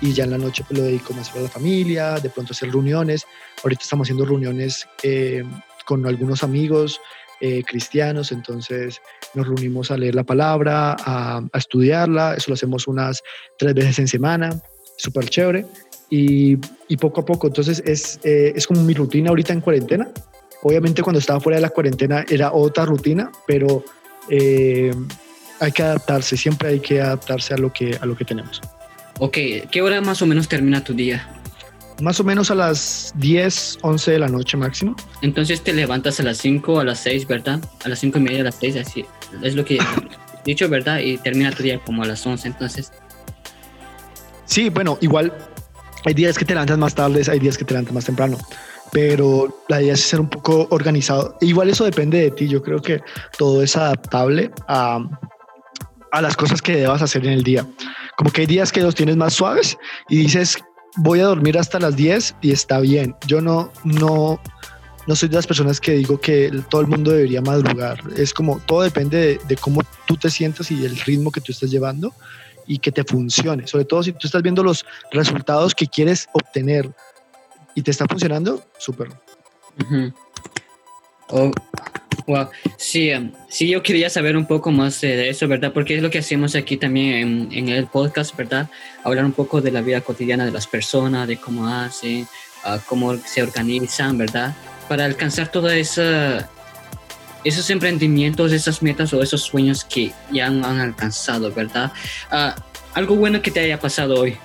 [0.00, 2.70] y ya en la noche pues, lo dedico más a la familia, de pronto hacer
[2.70, 3.24] reuniones.
[3.62, 5.44] Ahorita estamos haciendo reuniones eh,
[5.86, 7.00] con algunos amigos
[7.40, 9.00] eh, cristianos, entonces
[9.34, 13.22] nos reunimos a leer la palabra, a, estudiarla, eso lo hacemos unas
[13.58, 14.62] tres veces en semana,
[14.96, 15.66] súper chévere.
[16.08, 16.56] Y,
[16.86, 20.08] y, poco a poco, entonces es, eh, es como mi rutina ahorita en cuarentena.
[20.62, 23.84] Obviamente cuando estaba fuera de la cuarentena era otra rutina, pero
[24.28, 28.60] hay que adaptarse, siempre hay que adaptarse a lo que, a lo que tenemos.
[29.18, 29.38] Ok,
[29.70, 31.26] ¿qué hora más o menos termina tu día?
[32.02, 34.94] Más o menos a las 10, 11 de la noche máximo.
[35.22, 37.60] Entonces te levantas a las 5, a las 6, ¿verdad?
[37.84, 39.06] A las 5 y media, a las 6, así.
[39.42, 39.80] Es lo que he
[40.44, 40.98] dicho, ¿verdad?
[40.98, 42.92] Y termina tu día como a las 11, entonces.
[44.44, 45.32] Sí, bueno, igual
[46.04, 48.36] hay días que te levantas más tarde, hay días que te levantas más temprano.
[48.92, 51.36] Pero la idea es ser un poco organizado.
[51.40, 52.46] Igual eso depende de ti.
[52.46, 53.00] Yo creo que
[53.38, 55.00] todo es adaptable a,
[56.12, 57.66] a las cosas que debas hacer en el día.
[58.16, 59.76] Como que hay días que los tienes más suaves
[60.08, 60.58] y dices,
[60.96, 63.14] voy a dormir hasta las 10 y está bien.
[63.26, 64.40] Yo no, no,
[65.06, 68.00] no soy de las personas que digo que todo el mundo debería madrugar.
[68.16, 71.70] Es como, todo depende de, cómo tú te sientas y del ritmo que tú estás
[71.70, 72.12] llevando
[72.66, 73.66] y que te funcione.
[73.66, 76.90] Sobre todo si tú estás viendo los resultados que quieres obtener
[77.74, 79.08] y te está funcionando, súper.
[82.26, 85.72] Wow, sí, em, sí, yo quería saber un poco más de eso, ¿verdad?
[85.72, 88.68] Porque es lo que hacemos aquí también en, el podcast, ¿verdad?
[89.04, 92.26] Hablar un poco de la vida cotidiana de las personas, de cómo hacen,
[92.64, 94.56] ah, cómo se organizan, ¿verdad?
[94.88, 101.92] Para alcanzar todos esos emprendimientos, esas metas o esos sueños que ya han, alcanzado, ¿verdad?
[102.30, 102.56] Ah,
[102.94, 104.36] algo bueno que te haya pasado hoy.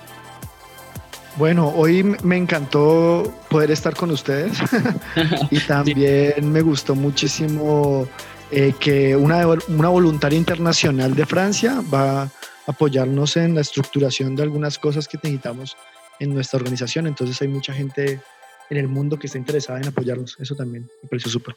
[1.36, 4.58] Bueno, hoy me encantó poder estar con ustedes
[5.50, 8.06] y también me gustó muchísimo
[8.50, 12.30] eh, que una, una voluntaria internacional de Francia va a
[12.66, 15.74] apoyarnos en la estructuración de algunas cosas que necesitamos
[16.20, 17.06] en nuestra organización.
[17.06, 18.20] Entonces hay mucha gente
[18.68, 20.36] en el mundo que está interesada en apoyarnos.
[20.38, 21.56] Eso también me pareció súper.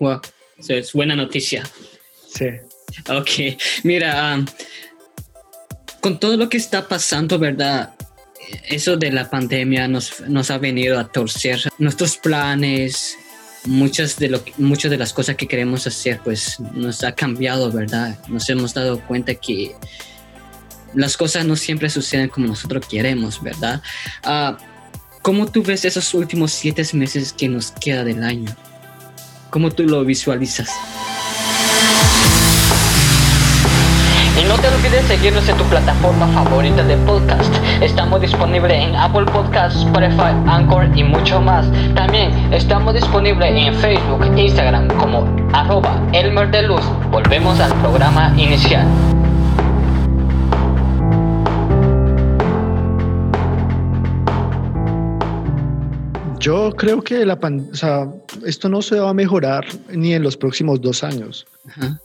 [0.00, 0.20] Wow,
[0.68, 1.62] es buena noticia.
[2.26, 2.46] Sí.
[3.08, 4.46] Ok, mira, um,
[6.00, 7.94] con todo lo que está pasando, ¿verdad?
[8.68, 13.16] Eso de la pandemia nos, nos ha venido a torcer nuestros planes,
[13.64, 18.18] muchas de, lo, muchas de las cosas que queremos hacer, pues nos ha cambiado, ¿verdad?
[18.28, 19.74] Nos hemos dado cuenta que
[20.94, 23.82] las cosas no siempre suceden como nosotros queremos, ¿verdad?
[24.24, 24.56] Uh,
[25.22, 28.54] ¿Cómo tú ves esos últimos siete meses que nos queda del año?
[29.50, 30.70] ¿Cómo tú lo visualizas?
[34.40, 37.54] Y no te olvides seguirnos en tu plataforma favorita de podcast.
[37.82, 41.66] Estamos disponibles en Apple Podcasts, Spotify, Anchor y mucho más.
[41.94, 46.48] También estamos disponibles en Facebook, Instagram como arroba Elmer.
[47.10, 48.86] Volvemos al programa inicial.
[56.40, 58.08] Yo creo que la o sea,
[58.46, 61.46] esto no se va a mejorar ni en los próximos dos años,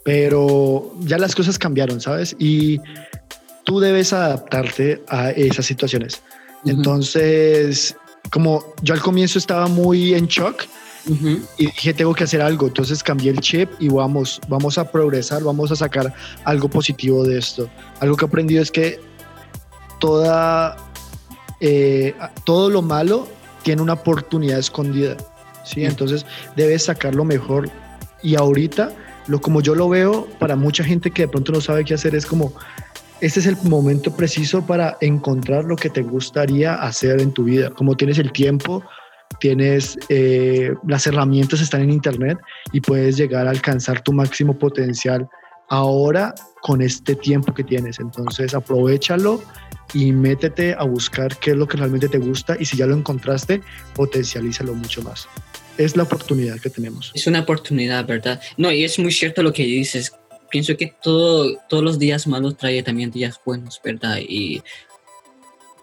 [0.04, 2.36] pero ya las cosas cambiaron, ¿sabes?
[2.38, 2.78] Y
[3.64, 6.22] tú debes adaptarte a esas situaciones.
[6.66, 7.96] Entonces,
[8.30, 10.64] como yo al comienzo estaba muy en shock
[11.56, 15.42] y dije, tengo que hacer algo, entonces cambié el chip y vamos, vamos a progresar,
[15.44, 16.12] vamos a sacar
[16.44, 17.70] algo positivo de esto.
[18.00, 19.00] Algo que he aprendido es que
[19.98, 20.76] toda,
[21.60, 23.28] eh, todo lo malo
[23.66, 25.16] tiene una oportunidad escondida,
[25.64, 25.84] ¿sí?
[25.84, 26.24] Entonces
[26.54, 27.68] debes sacar lo mejor.
[28.22, 28.92] Y ahorita,
[29.26, 32.14] lo como yo lo veo, para mucha gente que de pronto no sabe qué hacer,
[32.14, 32.52] es como,
[33.20, 37.70] este es el momento preciso para encontrar lo que te gustaría hacer en tu vida,
[37.70, 38.84] como tienes el tiempo,
[39.40, 42.38] tienes eh, las herramientas están en internet
[42.72, 45.28] y puedes llegar a alcanzar tu máximo potencial
[45.68, 48.00] ahora con este tiempo que tienes.
[48.00, 49.42] Entonces aprovechalo
[49.94, 52.94] y métete a buscar qué es lo que realmente te gusta y si ya lo
[52.94, 53.60] encontraste,
[53.94, 55.28] potencialízalo mucho más.
[55.78, 57.12] Es la oportunidad que tenemos.
[57.14, 58.40] Es una oportunidad, ¿verdad?
[58.56, 60.12] No, y es muy cierto lo que dices.
[60.50, 64.18] Pienso que todo, todos los días malos trae también días buenos, ¿verdad?
[64.20, 64.62] Y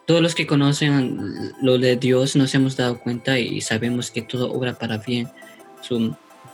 [0.05, 4.51] todos los que conocen lo de Dios nos hemos dado cuenta y sabemos que todo
[4.51, 5.29] obra para bien.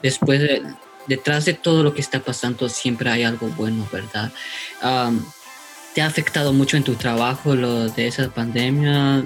[0.04, 0.62] después de,
[1.10, 4.32] detrás de todo lo que está pasando siempre hay algo bueno, ¿verdad?
[5.94, 9.26] ¿Te ha afectado mucho en tu trabajo lo de esa pandemia?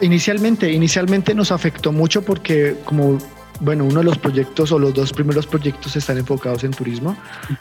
[0.00, 3.18] Inicialmente, inicialmente nos afectó mucho porque como
[3.58, 7.16] bueno, uno de los proyectos o los dos primeros proyectos están enfocados en turismo.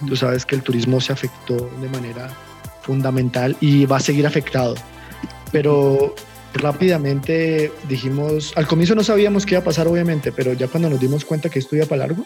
[0.06, 2.30] Tú sabes que el turismo se afectó de manera
[2.82, 4.76] fundamental y va a seguir afectado.
[5.54, 6.14] Pero
[6.54, 11.00] rápidamente dijimos, al comienzo no sabíamos qué iba a pasar obviamente, pero ya cuando nos
[11.00, 12.26] dimos cuenta que esto iba para largo,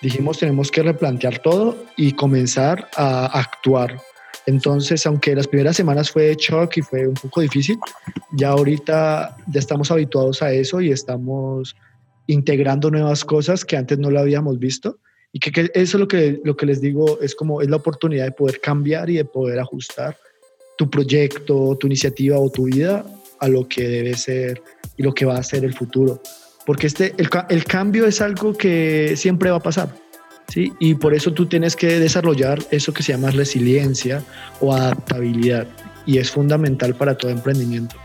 [0.00, 4.00] dijimos tenemos que replantear todo y comenzar a actuar
[4.46, 7.78] entonces, aunque las primeras semanas fue de shock y fue un poco difícil,
[8.32, 11.76] ya ahorita ya estamos habituados a eso y estamos
[12.26, 14.98] integrando nuevas cosas que antes no lo habíamos visto.
[15.32, 18.24] Y que, eso es lo que, lo que les digo, es como es la oportunidad
[18.24, 20.16] de poder cambiar y de poder ajustar
[20.76, 23.06] tu proyecto, tu iniciativa o tu vida
[23.38, 24.62] a lo que debe ser
[24.96, 26.20] y lo que va a ser el futuro.
[26.66, 29.88] Porque este, el, el cambio es algo que siempre va a pasar.
[30.48, 30.72] ¿sí?
[30.78, 34.22] Y por eso tú tienes que desarrollar eso que se llama resiliencia
[34.60, 35.66] o adaptabilidad
[36.06, 37.96] y es fundamental para todo emprendimiento.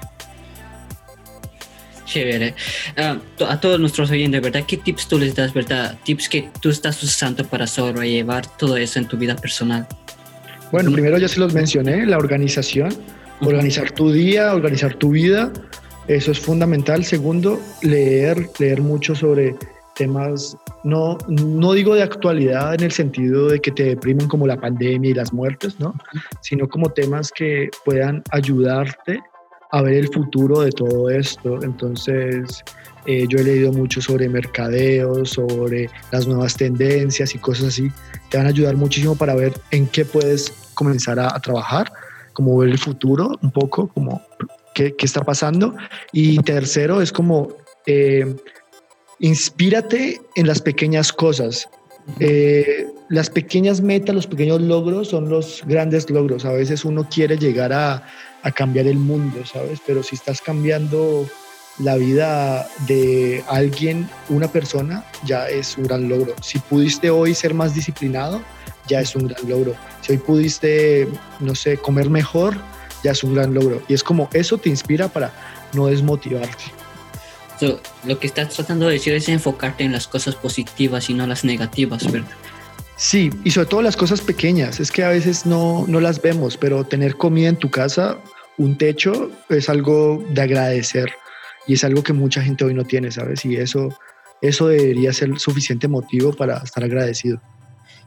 [2.05, 2.55] Chévere.
[2.95, 3.17] Ah,
[3.47, 4.63] a todos nuestros oyentes, ¿verdad?
[4.65, 5.97] ¿Qué tips tú les das, verdad?
[6.05, 9.85] Tips que tú estás usando para sobrellevar todo eso en tu vida personal.
[10.71, 12.95] Bueno, primero ya se los mencioné, la organización,
[13.41, 15.51] organizar tu día, organizar tu vida,
[16.07, 17.03] eso es fundamental.
[17.03, 19.55] Segundo, leer, leer mucho sobre
[19.95, 24.59] temas, no, no digo de actualidad en el sentido de que te deprimen como la
[24.59, 25.93] pandemia y las muertes, ¿no?
[26.41, 29.19] Sino como temas que puedan ayudarte
[29.71, 31.61] a ver el futuro de todo esto.
[31.63, 32.63] Entonces,
[33.05, 37.91] eh, yo he leído mucho sobre mercadeo, sobre las nuevas tendencias y cosas así.
[38.29, 41.91] Te van a ayudar muchísimo para ver en qué puedes comenzar a, trabajar,
[42.33, 44.21] como ver el futuro un poco, como
[44.77, 45.75] qué, qué está pasando.
[46.11, 47.49] Y tercero, es como
[47.87, 48.35] eh,
[49.19, 51.67] inspírate en las pequeñas cosas.
[52.19, 56.45] Eh, las pequeñas metas, los pequeños logros son los grandes logros.
[56.45, 58.03] A veces uno quiere llegar a,
[58.55, 59.81] cambiar el mundo, ¿sabes?
[59.85, 61.27] Pero si estás cambiando
[61.79, 66.33] la vida de alguien, una persona, ya es un gran logro.
[66.41, 68.41] Si pudiste hoy ser más disciplinado,
[68.87, 69.75] ya es un gran logro.
[70.01, 71.09] Si hoy pudiste,
[71.41, 72.55] no sé, comer mejor,
[73.07, 73.81] ya es un gran logro.
[73.87, 75.31] Y es como eso te inspira para
[75.73, 76.65] no desmotivarte.
[78.05, 81.45] lo que estás tratando de decir es enfocarte en las cosas positivas y no las
[81.45, 82.27] negativas, ¿verdad?
[82.97, 84.81] Sí, y sobre todo las cosas pequeñas.
[84.81, 88.17] Es que a veces no, no las vemos, pero tener comida en tu casa,
[88.57, 91.13] un techo, es algo de agradecer.
[91.65, 93.45] Y es algo que mucha gente hoy no tiene, ¿sabes?
[93.45, 93.97] Y eso,
[94.41, 97.39] eso debería ser suficiente motivo para estar agradecido.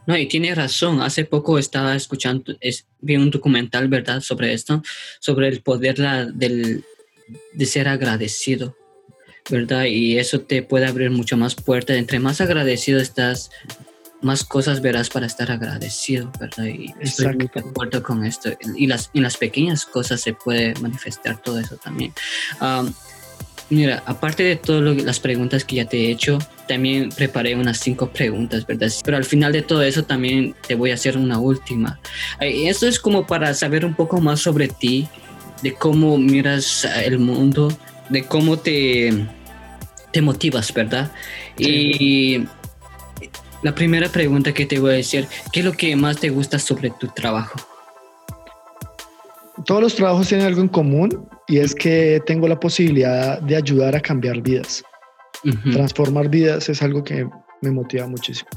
[0.07, 1.01] No, y tiene razón.
[1.01, 4.81] Hace poco estaba escuchando, es, vi un documental, ¿verdad?, sobre esto,
[5.19, 5.97] sobre el poder
[6.33, 6.83] del,
[7.53, 8.75] de ser agradecido,
[9.49, 9.85] ¿verdad?
[9.85, 11.97] Y eso te puede abrir mucho más puertas.
[11.97, 13.51] Entre más agradecido estás,
[14.21, 16.65] más cosas verás para estar agradecido, ¿verdad?
[16.65, 18.51] Y estoy muy de acuerdo con esto.
[18.75, 22.13] Y las, en las pequeñas cosas se puede manifestar todo eso también.
[23.71, 28.09] Mira, aparte de todas las preguntas que ya te he hecho, también preparé unas cinco
[28.09, 28.91] preguntas, ¿verdad?
[29.03, 31.99] Pero al final de todo eso también te voy a hacer una última.
[32.39, 35.07] Esto es como para saber un poco más sobre ti,
[35.63, 37.75] de cómo miras el mundo,
[38.09, 39.25] de cómo te,
[40.11, 41.11] te motivas, ¿verdad?
[41.57, 42.43] Y
[43.63, 46.59] la primera pregunta que te voy a decir, ¿qué es lo que más te gusta
[46.59, 47.70] sobre tu trabajo?
[49.65, 53.95] Todos los trabajos tienen algo en común y es que tengo la posibilidad de ayudar
[53.95, 54.83] a cambiar vidas.
[55.71, 57.27] Transformar vidas es algo que
[57.61, 58.49] me motiva muchísimo.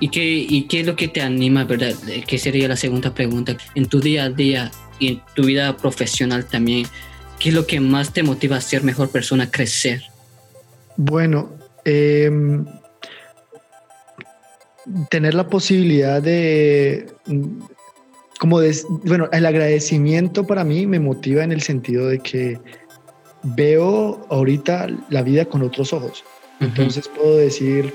[0.00, 1.94] ¿Y qué, ¿Y qué es lo que te anima, verdad?
[2.26, 3.56] ¿Qué sería la segunda pregunta?
[3.74, 6.86] En tu día a día y en tu vida profesional también,
[7.38, 10.02] ¿qué es lo que más te motiva a ser mejor persona, a crecer?
[10.96, 11.50] Bueno,
[11.84, 12.30] eh,
[15.10, 17.06] tener la posibilidad de,
[18.42, 22.58] como de, bueno, el agradecimiento para mí me motiva en el sentido de que
[23.44, 26.24] veo ahorita la vida con otros ojos.
[26.58, 27.94] Entonces puedo decir,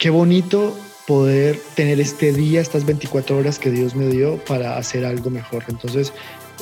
[0.00, 5.04] qué bonito poder tener este día, estas 24 horas que Dios me dio para hacer
[5.04, 5.62] algo mejor.
[5.68, 6.12] Entonces,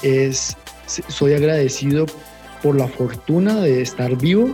[0.02, 0.54] es,
[0.84, 2.04] soy agradecido
[2.62, 4.50] por la fortuna de estar vivo,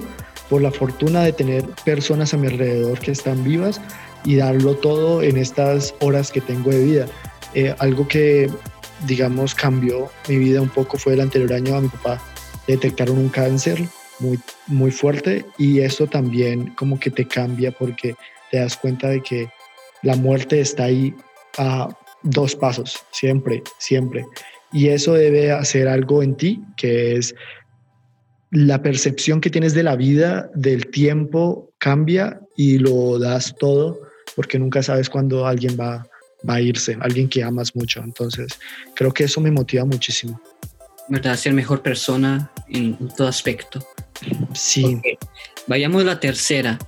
[0.49, 3.81] por la fortuna de tener personas a mi alrededor que están vivas
[4.25, 7.07] y darlo todo en estas horas que tengo de vida.
[7.57, 8.51] Eh, algo que,
[9.07, 12.23] digamos, cambió mi vida un poco fue el anterior año a mi papá
[12.67, 13.83] detectaron un cáncer
[14.19, 18.15] muy, muy fuerte y eso también como que te cambia porque
[18.51, 19.49] te das cuenta de que
[20.03, 21.15] la muerte está ahí
[21.57, 21.89] a
[22.23, 24.27] dos pasos, siempre, siempre.
[24.71, 27.35] Y eso debe hacer algo en ti, que es
[28.51, 33.99] la percepción que tienes de la vida, del tiempo, cambia y lo das todo
[34.35, 36.07] porque nunca sabes cuándo alguien va,
[36.49, 38.01] va a irse, alguien que amas mucho.
[38.03, 38.59] Entonces,
[38.95, 40.41] creo que eso me motiva muchísimo.
[41.09, 41.37] ¿Verdad?
[41.37, 43.87] Ser mejor persona en, todo aspecto.
[44.55, 45.01] Sí.
[45.67, 46.79] Vayamos a la tercera.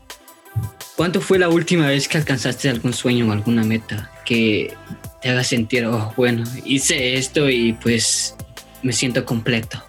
[0.97, 4.75] ¿Cuánto fue la última vez que alcanzaste algún sueño o alguna meta que
[5.23, 8.35] te haga sentir, oh, bueno, hice esto y pues
[8.83, 9.83] me siento completo?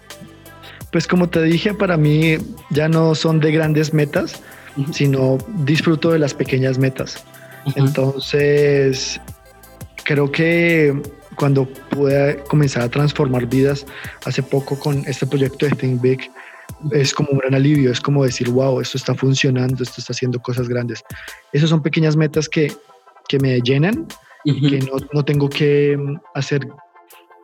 [0.92, 2.36] Pues como te dije, para mí
[2.70, 4.40] ya no son de grandes metas,
[4.92, 7.24] sino disfruto de las pequeñas metas.
[7.76, 9.20] Entonces,
[10.04, 11.00] creo que
[11.36, 13.86] cuando pude comenzar a transformar vidas
[14.24, 16.30] hace poco con este proyecto de Think Big,
[16.92, 20.40] es como un gran alivio, es como decir, wow, esto está funcionando, esto está haciendo
[20.40, 21.02] cosas grandes.
[21.52, 22.72] Esas son pequeñas metas que,
[23.28, 24.06] que me llenan,
[24.44, 25.98] que no, no, tengo que
[26.34, 26.66] hacer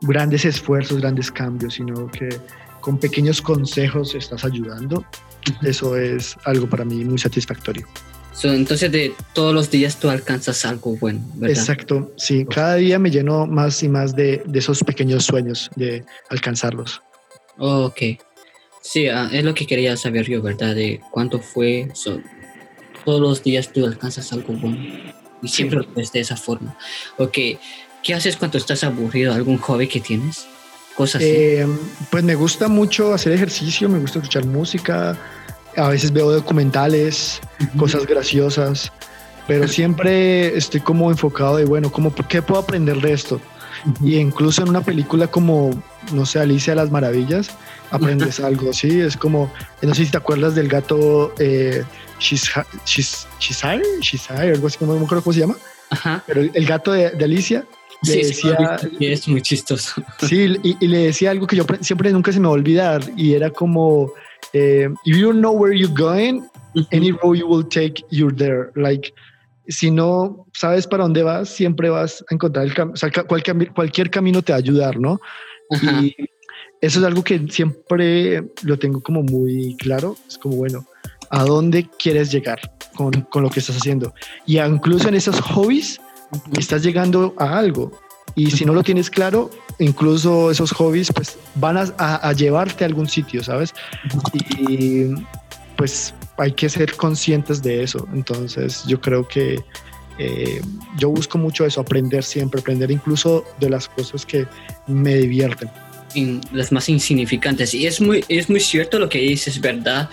[0.02, 2.28] grandes esfuerzos, grandes cambios, sino que
[2.80, 5.04] con pequeños consejos estás ayudando.
[5.62, 7.86] Eso es algo para mí muy satisfactorio
[8.44, 11.56] entonces de todos los días tú alcanzas algo bueno, ¿verdad?
[11.56, 17.02] Exacto, sí, cada día me lleno más y más de, esos pequeños sueños, de alcanzarlos.
[17.58, 17.98] ok,
[18.82, 20.74] sí, ah, es lo que quería saber yo, ¿verdad?
[20.74, 21.88] De cuánto fue,
[23.04, 24.78] todos los días tú alcanzas algo bueno
[25.42, 26.76] y siempre lo ves de esa forma.
[27.18, 27.38] Ok,
[28.02, 29.32] ¿qué haces cuando estás aburrido?
[29.32, 30.46] ¿Algún hobby que tienes?
[30.94, 31.30] Cosas así.
[31.30, 31.66] Eh,
[32.10, 35.18] pues me gusta mucho hacer ejercicio, me gusta escuchar música,
[35.76, 37.40] a veces veo documentales,
[37.78, 38.92] cosas graciosas,
[39.46, 43.40] pero siempre estoy como enfocado de, bueno, como, ¿qué puedo aprender de esto?
[44.02, 45.70] Y incluso en una película como,
[46.12, 47.50] no sé, Alicia de las Maravillas,
[47.90, 49.00] aprendes algo, ¿sí?
[49.00, 49.52] Es como,
[49.82, 51.84] no sé si te acuerdas del gato eh,
[52.18, 53.82] Shizai,
[54.50, 55.56] algo así, no me acuerdo cómo se llama,
[56.26, 57.64] pero el, gato de, Alicia
[58.02, 58.78] le decía...
[59.00, 60.02] es muy chistoso.
[60.18, 63.02] Sí, y, y, le decía algo que yo siempre nunca se me va a olvidar,
[63.16, 64.12] y era como
[64.52, 66.48] eh, if you don't know where you're going,
[66.92, 68.70] any road you will take, you're there.
[68.74, 69.12] Like,
[69.68, 72.94] si no sabes para dónde vas, siempre vas a encontrar el camino.
[72.94, 75.20] O sea, cualquier, cualquier camino te va a ayudar, ¿no?
[75.70, 76.14] Y
[76.80, 80.16] eso es algo que siempre lo tengo como muy claro.
[80.28, 80.86] Es como, bueno,
[81.30, 82.60] ¿a dónde quieres llegar
[82.94, 84.14] con, con lo que estás haciendo?
[84.46, 86.00] Y incluso en esos hobbies,
[86.58, 87.92] estás llegando a algo.
[88.34, 93.08] Y si no lo tienes claro, incluso esos hobbies pues van a, llevarte a algún
[93.08, 93.72] sitio, ¿sabes?
[94.68, 95.06] Y
[95.76, 98.06] pues hay que ser conscientes de eso.
[98.12, 99.58] Entonces yo creo que
[100.18, 100.60] eh,
[100.98, 104.46] yo busco mucho eso, aprender siempre, aprender incluso de las cosas que
[104.86, 105.70] me divierten
[106.52, 107.74] las más insignificantes.
[107.74, 110.08] Y es muy, es muy cierto lo que dices, ¿verdad?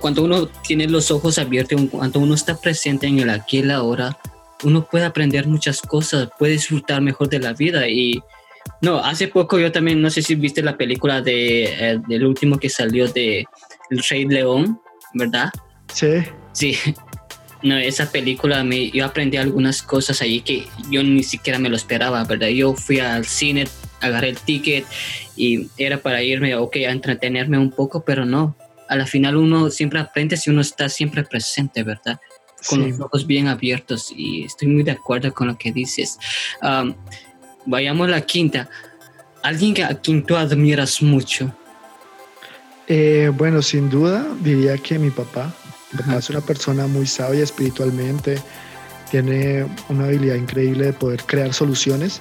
[0.00, 3.76] Cuando uno tiene los ojos abiertos, cuando uno está presente en el aquí y la
[3.76, 4.18] ahora,
[4.64, 7.88] uno puede aprender muchas cosas, puede disfrutar mejor de la vida.
[7.88, 8.22] Y
[8.82, 12.58] no, hace poco yo también, no sé si viste la película de, eh, del último
[12.58, 13.44] que salió de
[13.90, 14.80] El Rey León,
[15.14, 15.50] ¿verdad?
[15.92, 16.22] Sí.
[16.52, 16.76] Sí.
[17.62, 21.74] No, esa película me, yo aprendí algunas cosas allí que yo ni siquiera me lo
[21.74, 22.48] esperaba, ¿verdad?
[22.48, 23.66] Yo fui al cine,
[24.00, 24.84] agarré el ticket
[25.36, 28.56] y era para irme, ok, a entretenerme un poco, pero no.
[28.88, 32.20] A la final uno siempre aprende si uno está siempre presente, ¿verdad?
[32.66, 36.18] Con los ojos bien abiertos y estoy muy de acuerdo con lo que dices.
[37.66, 38.68] vayamos a la quinta.
[39.42, 41.54] ¿Alguien a quien tú admiras mucho?
[42.88, 45.54] Eh, bueno, sin duda diría que mi papá.
[45.92, 48.38] Mi papá es una persona muy sabia espiritualmente,
[49.10, 52.20] tiene una habilidad increíble de poder crear soluciones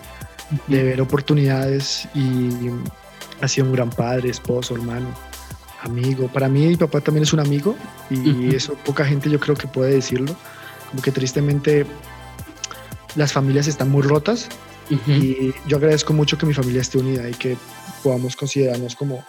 [0.68, 2.50] de ver oportunidades y
[3.42, 5.08] ha sido un gran padre, esposo, hermano,
[5.88, 6.28] amigo.
[6.28, 7.76] Para mí mi papá también es un amigo
[8.10, 10.36] y eso poca gente yo creo que puede decirlo.
[10.90, 11.86] Como que tristemente
[13.16, 14.48] las familias están muy rotas
[14.90, 17.58] y yo agradezco mucho que mi familia esté unida y que
[18.04, 19.26] podamos considerarnos como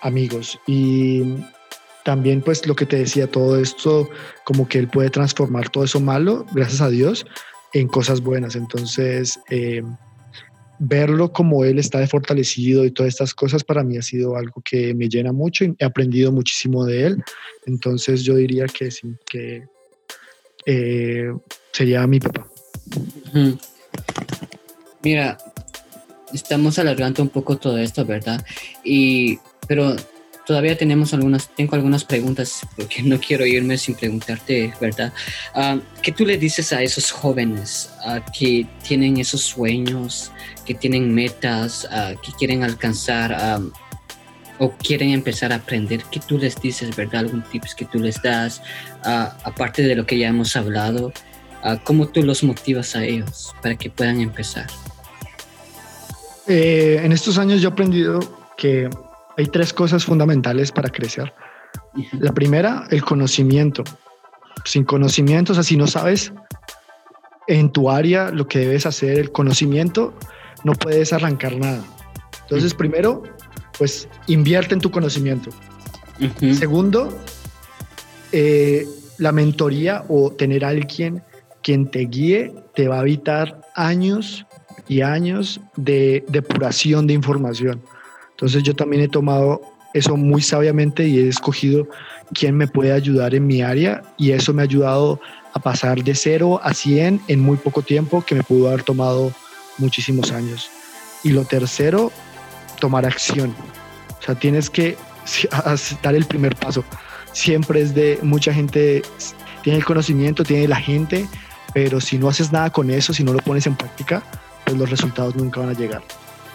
[0.00, 0.58] amigos.
[0.66, 1.22] Y
[2.04, 4.08] también pues lo que te decía, todo esto
[4.44, 7.26] como que él puede transformar todo eso malo, gracias a Dios,
[7.72, 8.56] en cosas buenas.
[8.56, 9.82] Entonces, eh,
[10.84, 14.94] verlo como él está fortalecido y todas estas cosas para mí ha sido algo que
[14.94, 17.24] me llena mucho y he aprendido muchísimo de él.
[17.66, 19.62] Entonces yo diría que sí, que
[20.66, 21.32] eh,
[21.72, 22.48] sería mi papá.
[25.04, 25.38] Mira,
[26.32, 28.44] estamos alargando un poco todo esto, ¿verdad?
[28.82, 29.94] Y, pero
[30.46, 35.12] todavía tenemos algunas, tengo algunas preguntas porque no quiero irme sin preguntarte, ¿verdad?
[35.54, 40.32] Ah, ¿Qué tú le dices a esos jóvenes uh, que tienen esos sueños,
[40.64, 43.62] que tienen metas, uh, que quieren alcanzar
[44.58, 46.02] o quieren empezar a aprender?
[46.10, 47.20] ¿Qué tú les dices, verdad?
[47.20, 48.62] ¿Algún tips que tú les das?
[49.02, 51.12] aparte de lo que ya hemos hablado,
[51.84, 54.66] ¿cómo tú los motivas a ellos para que puedan empezar?
[56.46, 58.20] Eh, en estos años yo he aprendido
[58.56, 58.90] que
[59.36, 61.32] hay tres cosas fundamentales para crecer.
[62.18, 63.84] La primera, el conocimiento.
[64.64, 66.32] Sin conocimiento, o sea, si no sabes
[67.48, 70.14] en tu área lo que debes hacer, el conocimiento,
[70.64, 71.82] no puedes arrancar nada.
[72.42, 73.22] Entonces, primero,
[73.78, 75.50] pues invierte en tu conocimiento.
[76.52, 77.18] Segundo,
[78.30, 78.86] eh,
[79.18, 81.22] la mentoría o tener a alguien
[81.62, 84.46] quien te guíe te va a evitar años
[84.88, 87.82] y años de depuración de información.
[88.42, 89.60] Entonces yo también he tomado
[89.94, 91.86] eso muy sabiamente y he escogido
[92.34, 95.20] quién me puede ayudar en mi área y eso me ha ayudado
[95.52, 99.32] a pasar de cero a 100 en muy poco tiempo que me pudo haber tomado
[99.78, 100.72] muchísimos años.
[101.22, 102.10] Y lo tercero,
[102.80, 103.54] tomar acción.
[104.20, 104.96] O sea, tienes que
[106.02, 106.82] dar el primer paso.
[107.30, 109.02] Siempre es de mucha gente,
[109.62, 111.28] tiene el conocimiento, tiene la gente,
[111.74, 114.20] pero si no haces nada con eso, si no lo pones en práctica,
[114.64, 116.02] pues los resultados nunca van a llegar.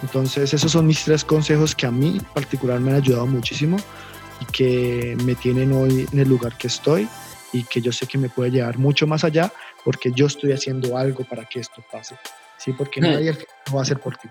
[0.03, 3.77] Entonces esos son mis tres consejos que a mí particular me han ayudado muchísimo
[4.41, 7.07] y que me tienen hoy en el lugar que estoy
[7.53, 9.51] y que yo sé que me puede llevar mucho más allá
[9.83, 12.15] porque yo estoy haciendo algo para que esto pase.
[12.57, 13.33] Sí, porque nadie
[13.67, 14.27] lo va a hacer por ti.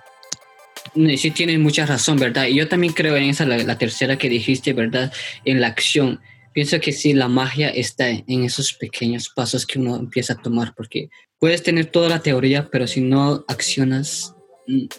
[1.17, 2.47] Sí, tienes mucha razón, ¿verdad?
[2.47, 5.13] Y yo también creo en esa, la, tercera que dijiste, ¿verdad?
[5.45, 6.21] En la acción.
[6.53, 10.75] Pienso que sí, la magia está en esos pequeños pasos que uno empieza a tomar,
[10.75, 14.36] porque puedes tener toda la teoría, pero si no accionas,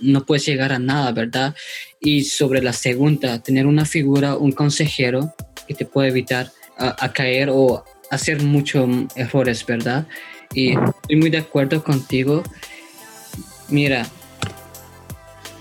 [0.02, 1.56] no puedes llegar a nada, ¿verdad?
[2.00, 5.34] Y sobre la segunda, tener una figura, un consejero
[5.68, 10.08] que te puede evitar a, caer o hacer muchos errores, ¿verdad?
[10.54, 12.44] Y estoy muy de acuerdo contigo.
[13.70, 14.08] Mira,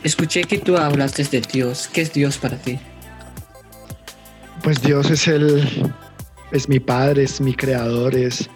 [0.05, 1.89] escuché que tú hablaste de Dios.
[1.93, 2.79] ¿Qué es Dios para ti?
[4.63, 5.93] Pues Dios es el,
[6.53, 8.49] es mi padre, es mi creador, es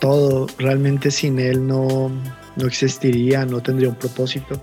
[0.00, 0.46] todo.
[0.58, 2.10] Realmente sin él no,
[2.56, 4.62] no existiría, no tendría un propósito,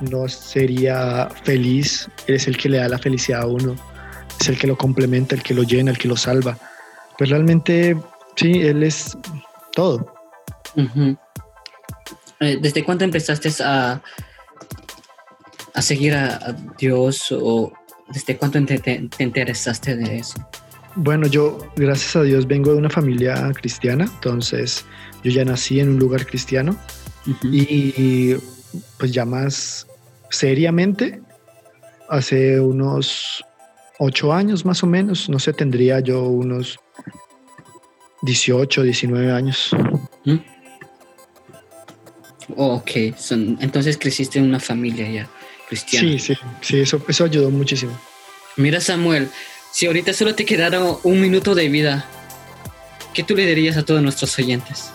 [0.00, 2.08] no sería feliz.
[2.26, 3.76] Es el que le da la felicidad a uno,
[4.40, 6.58] es el que lo complementa, el que lo llena, el que lo salva.
[7.18, 7.96] Pues realmente,
[8.34, 9.16] sí, Él es
[9.74, 10.14] todo.
[12.40, 14.02] Eh, ¿Desde cuándo empezaste a,
[15.72, 17.72] a seguir a, Dios o
[18.12, 20.46] desde cuándo te, te interesaste de eso?
[20.96, 24.84] Bueno, yo, gracias a Dios, vengo de una familia cristiana, entonces
[25.22, 26.76] yo ya nací en un lugar cristiano
[27.42, 28.34] y
[28.98, 29.86] pues ya más
[30.30, 31.20] seriamente
[32.08, 33.44] hace unos
[33.98, 36.78] ocho años más o menos, no sé, tendría yo unos
[38.22, 39.70] 18, 19 años.
[40.24, 40.36] ¿Mm?
[42.56, 42.90] ok,
[43.60, 45.28] entonces creciste en una familia ya
[45.68, 46.08] cristiana.
[46.10, 47.98] Sí, sí, sí, eso, eso ayudó muchísimo.
[48.56, 49.28] Mira Samuel,
[49.72, 52.06] si ahorita solo te quedara un minuto de vida,
[53.14, 54.90] ¿qué tú le dirías a todos nuestros oyentes?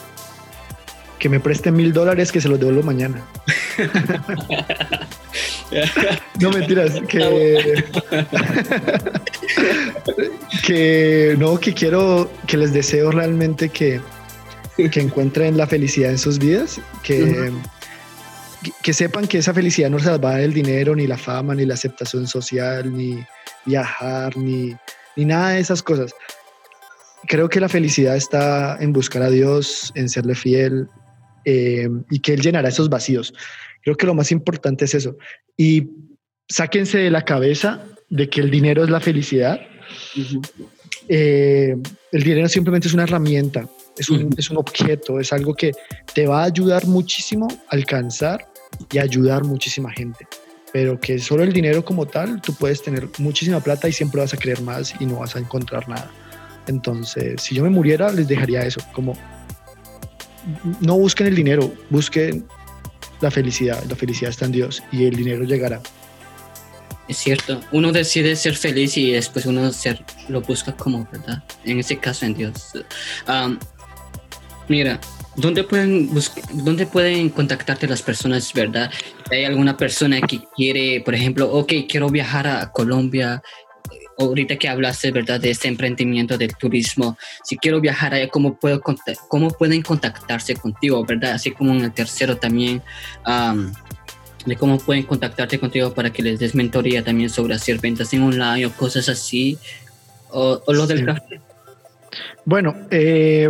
[1.22, 3.24] Que me presten mil dólares que se los devuelvo mañana.
[6.40, 7.84] no mentiras, que,
[10.66, 14.02] que no, que quiero, que les deseo realmente que,
[14.76, 17.52] que encuentren la felicidad en sus vidas, que,
[18.82, 21.54] que sepan que esa felicidad no se va a dar el dinero, ni la fama,
[21.54, 23.24] ni la aceptación social, ni
[23.68, 24.76] viajar, ni,
[25.16, 26.16] ni nada de esas cosas.
[27.28, 30.90] Creo que la felicidad está en buscar a Dios, en serle fiel
[31.46, 33.34] eh, y que Él llenará esos vacíos.
[33.84, 35.18] Creo que lo más importante es eso.
[35.58, 35.90] Y
[36.48, 39.60] sáquense de la cabeza de que el dinero es la felicidad.
[41.08, 41.76] Eh,
[42.12, 43.68] el dinero simplemente es una herramienta,
[43.98, 45.72] es un, es un objeto, es algo que
[46.14, 48.48] te va a ayudar muchísimo a alcanzar
[48.92, 50.28] y ayudar muchísima gente
[50.72, 54.34] pero que solo el dinero como tal, tú puedes tener muchísima plata y siempre vas
[54.34, 56.10] a querer más y no vas a encontrar nada.
[56.68, 59.18] Entonces, si yo me muriera, les dejaría eso, como
[60.80, 62.46] no busquen el dinero, busquen
[63.20, 65.82] la felicidad, la felicidad está en Dios y el dinero llegará.
[67.08, 71.44] Es cierto, uno decide ser feliz y después uno ser, lo busca como, ¿verdad?
[71.66, 72.74] En ese caso en Dios.
[74.68, 75.00] mira,
[75.36, 76.10] ¿Dónde pueden,
[76.54, 78.92] ¿Dónde pueden contactarte las personas, verdad?
[79.30, 83.42] ¿Hay alguna persona que quiere, por ejemplo, ok, quiero viajar a Colombia?
[84.18, 85.40] Ahorita que hablaste, ¿verdad?
[85.40, 87.18] De este emprendimiento del turismo.
[87.44, 88.82] Si quiero viajar allá, ¿cómo, puedo,
[89.28, 91.34] cómo pueden contactarse contigo, verdad?
[91.34, 92.82] Así como en el tercero también,
[94.46, 98.24] de cómo pueden contactarte contigo para que les des mentoría también sobre hacer ventas en
[98.24, 99.58] online o cosas así.
[100.30, 101.42] O, lo del café.
[102.46, 103.50] Bueno, eh,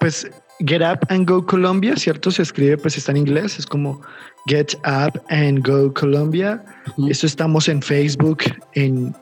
[0.00, 0.28] pues
[0.60, 2.30] Get Up and Go Colombia, ¿cierto?
[2.30, 4.00] Se escribe, pues está en inglés, es como
[4.46, 6.64] Get Up and Go Colombia.
[7.08, 8.42] Esto estamos en Facebook,
[8.74, 9.14] en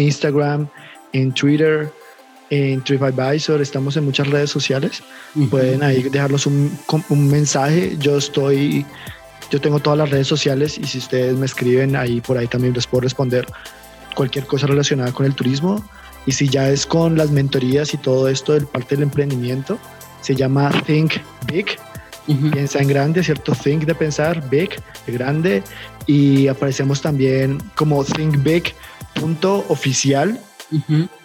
[0.00, 0.68] Instagram,
[1.12, 1.90] en Twitter,
[2.50, 5.02] en TripAdvisor, estamos en muchas redes sociales.
[5.50, 6.76] Pueden ahí dejarnos un,
[7.08, 7.96] un, mensaje.
[7.98, 8.84] Yo estoy,
[9.50, 12.74] yo tengo todas las redes sociales y si ustedes me escriben ahí, por ahí también
[12.74, 13.46] les puedo responder
[14.16, 15.84] cualquier cosa relacionada con el turismo.
[16.26, 19.78] Y si ya es con las mentorías y todo esto del parte del emprendimiento,
[20.20, 21.14] se llama Think
[21.46, 21.66] Big.
[22.52, 23.52] Piensa en grande, ¿cierto?
[23.54, 24.70] Think de pensar, big,
[25.06, 25.62] de grande.
[26.06, 28.04] Y aparecemos también como
[29.20, 30.38] thinkbig.oficial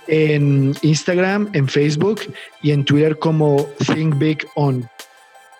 [0.07, 2.21] en Instagram, en Facebook
[2.61, 4.87] y en Twitter como Think Big On.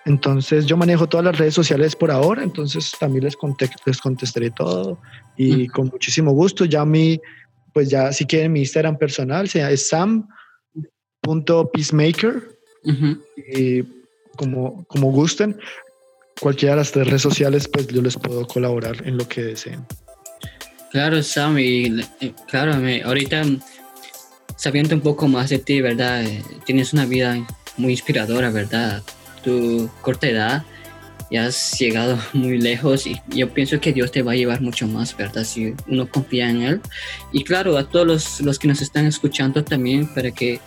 [0.04, 3.36] Entonces yo manejo todas las redes sociales por ahora, entonces también les,
[3.84, 4.98] les contestaré todo
[5.36, 6.64] y con muchísimo gusto.
[6.64, 7.20] Ya mi,
[7.72, 12.56] pues ya si quieren mi Instagram personal, sea es sam.peacemaker
[13.52, 13.82] y
[14.36, 15.58] como, como gusten,
[16.40, 19.84] cualquiera de las tres redes sociales, pues yo les puedo colaborar en lo que deseen.
[20.90, 22.74] Claro, Sam, y eh, claro,
[23.04, 23.42] ahorita
[24.56, 26.24] sabiendo un poco más de ti, ¿verdad?
[26.24, 29.02] Eh, tienes una vida muy inspiradora, ¿verdad?
[29.42, 30.64] Tu corta edad
[31.28, 34.86] ya has llegado muy lejos y yo pienso que Dios te va a llevar mucho
[34.86, 35.44] más, ¿verdad?
[35.44, 36.80] Si uno confía en Él.
[37.32, 40.60] Y claro, a todos los, los que nos están escuchando también, para que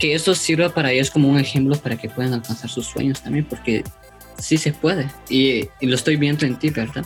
[0.00, 3.44] que eso sirva para ellos como un ejemplo para que puedan alcanzar sus sueños también,
[3.44, 3.84] porque
[4.38, 5.08] sí se puede.
[5.28, 7.04] Y, lo estoy viendo en ti, ¿verdad?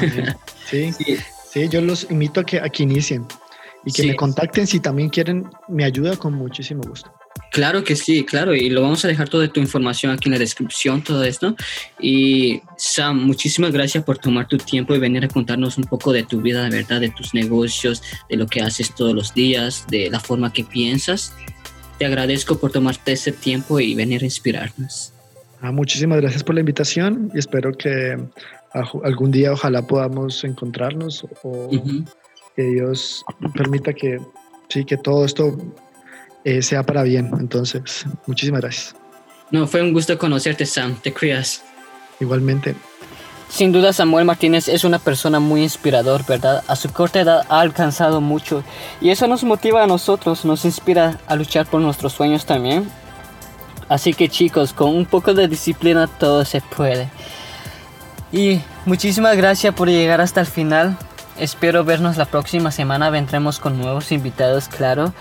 [0.68, 0.92] Sí,
[1.50, 3.26] sí, yo los invito a que, a que inicien
[3.84, 7.12] y que me contacten si también quieren mi ayuda con muchísimo gusto.
[7.50, 10.38] Claro que sí, claro, y lo vamos a dejar toda tu información aquí en la
[10.38, 11.56] descripción, todo esto.
[11.98, 16.24] Y Sam, muchísimas gracias por tomar tu tiempo y venir a contarnos un poco de
[16.24, 20.10] tu vida, de verdad, de tus negocios, de lo que haces todos los días, de
[20.10, 21.32] la forma que piensas.
[21.98, 25.12] Te agradezco por tomarte ese tiempo y venir a inspirarnos.
[25.60, 28.16] Ah, muchísimas gracias por la invitación y espero que
[28.72, 31.68] algún día ojalá podamos encontrarnos o
[32.56, 34.20] que Dios permita que,
[34.68, 35.56] sí, que todo esto
[36.44, 37.30] eh, sea para bien.
[37.38, 38.96] Entonces, muchísimas gracias.
[39.50, 40.96] No, fue un gusto conocerte, Sam.
[41.00, 41.64] Te creas.
[42.20, 42.74] Igualmente.
[43.48, 46.62] Sin duda Samuel Martínez es una persona muy inspirador, ¿verdad?
[46.68, 48.62] A su corta edad ha alcanzado mucho
[49.00, 52.88] y eso nos motiva a nosotros, nos inspira a luchar por nuestros sueños también.
[53.88, 57.08] Así que chicos, con un poco de disciplina todo se puede.
[58.32, 60.96] Y muchísimas gracias por llegar hasta el final.
[61.38, 63.10] Espero vernos la próxima semana.
[63.10, 65.12] Vendremos con nuevos invitados, claro.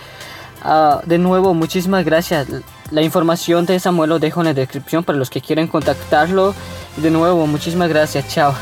[0.63, 2.47] Ah, de nuevo, muchísimas gracias.
[2.91, 6.55] La información de Samuel lo dejo en la descripción para los que quieren contactarlo.
[6.97, 8.27] De nuevo, muchísimas gracias.
[8.27, 8.53] Chao.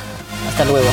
[0.49, 0.89] Hasta luego.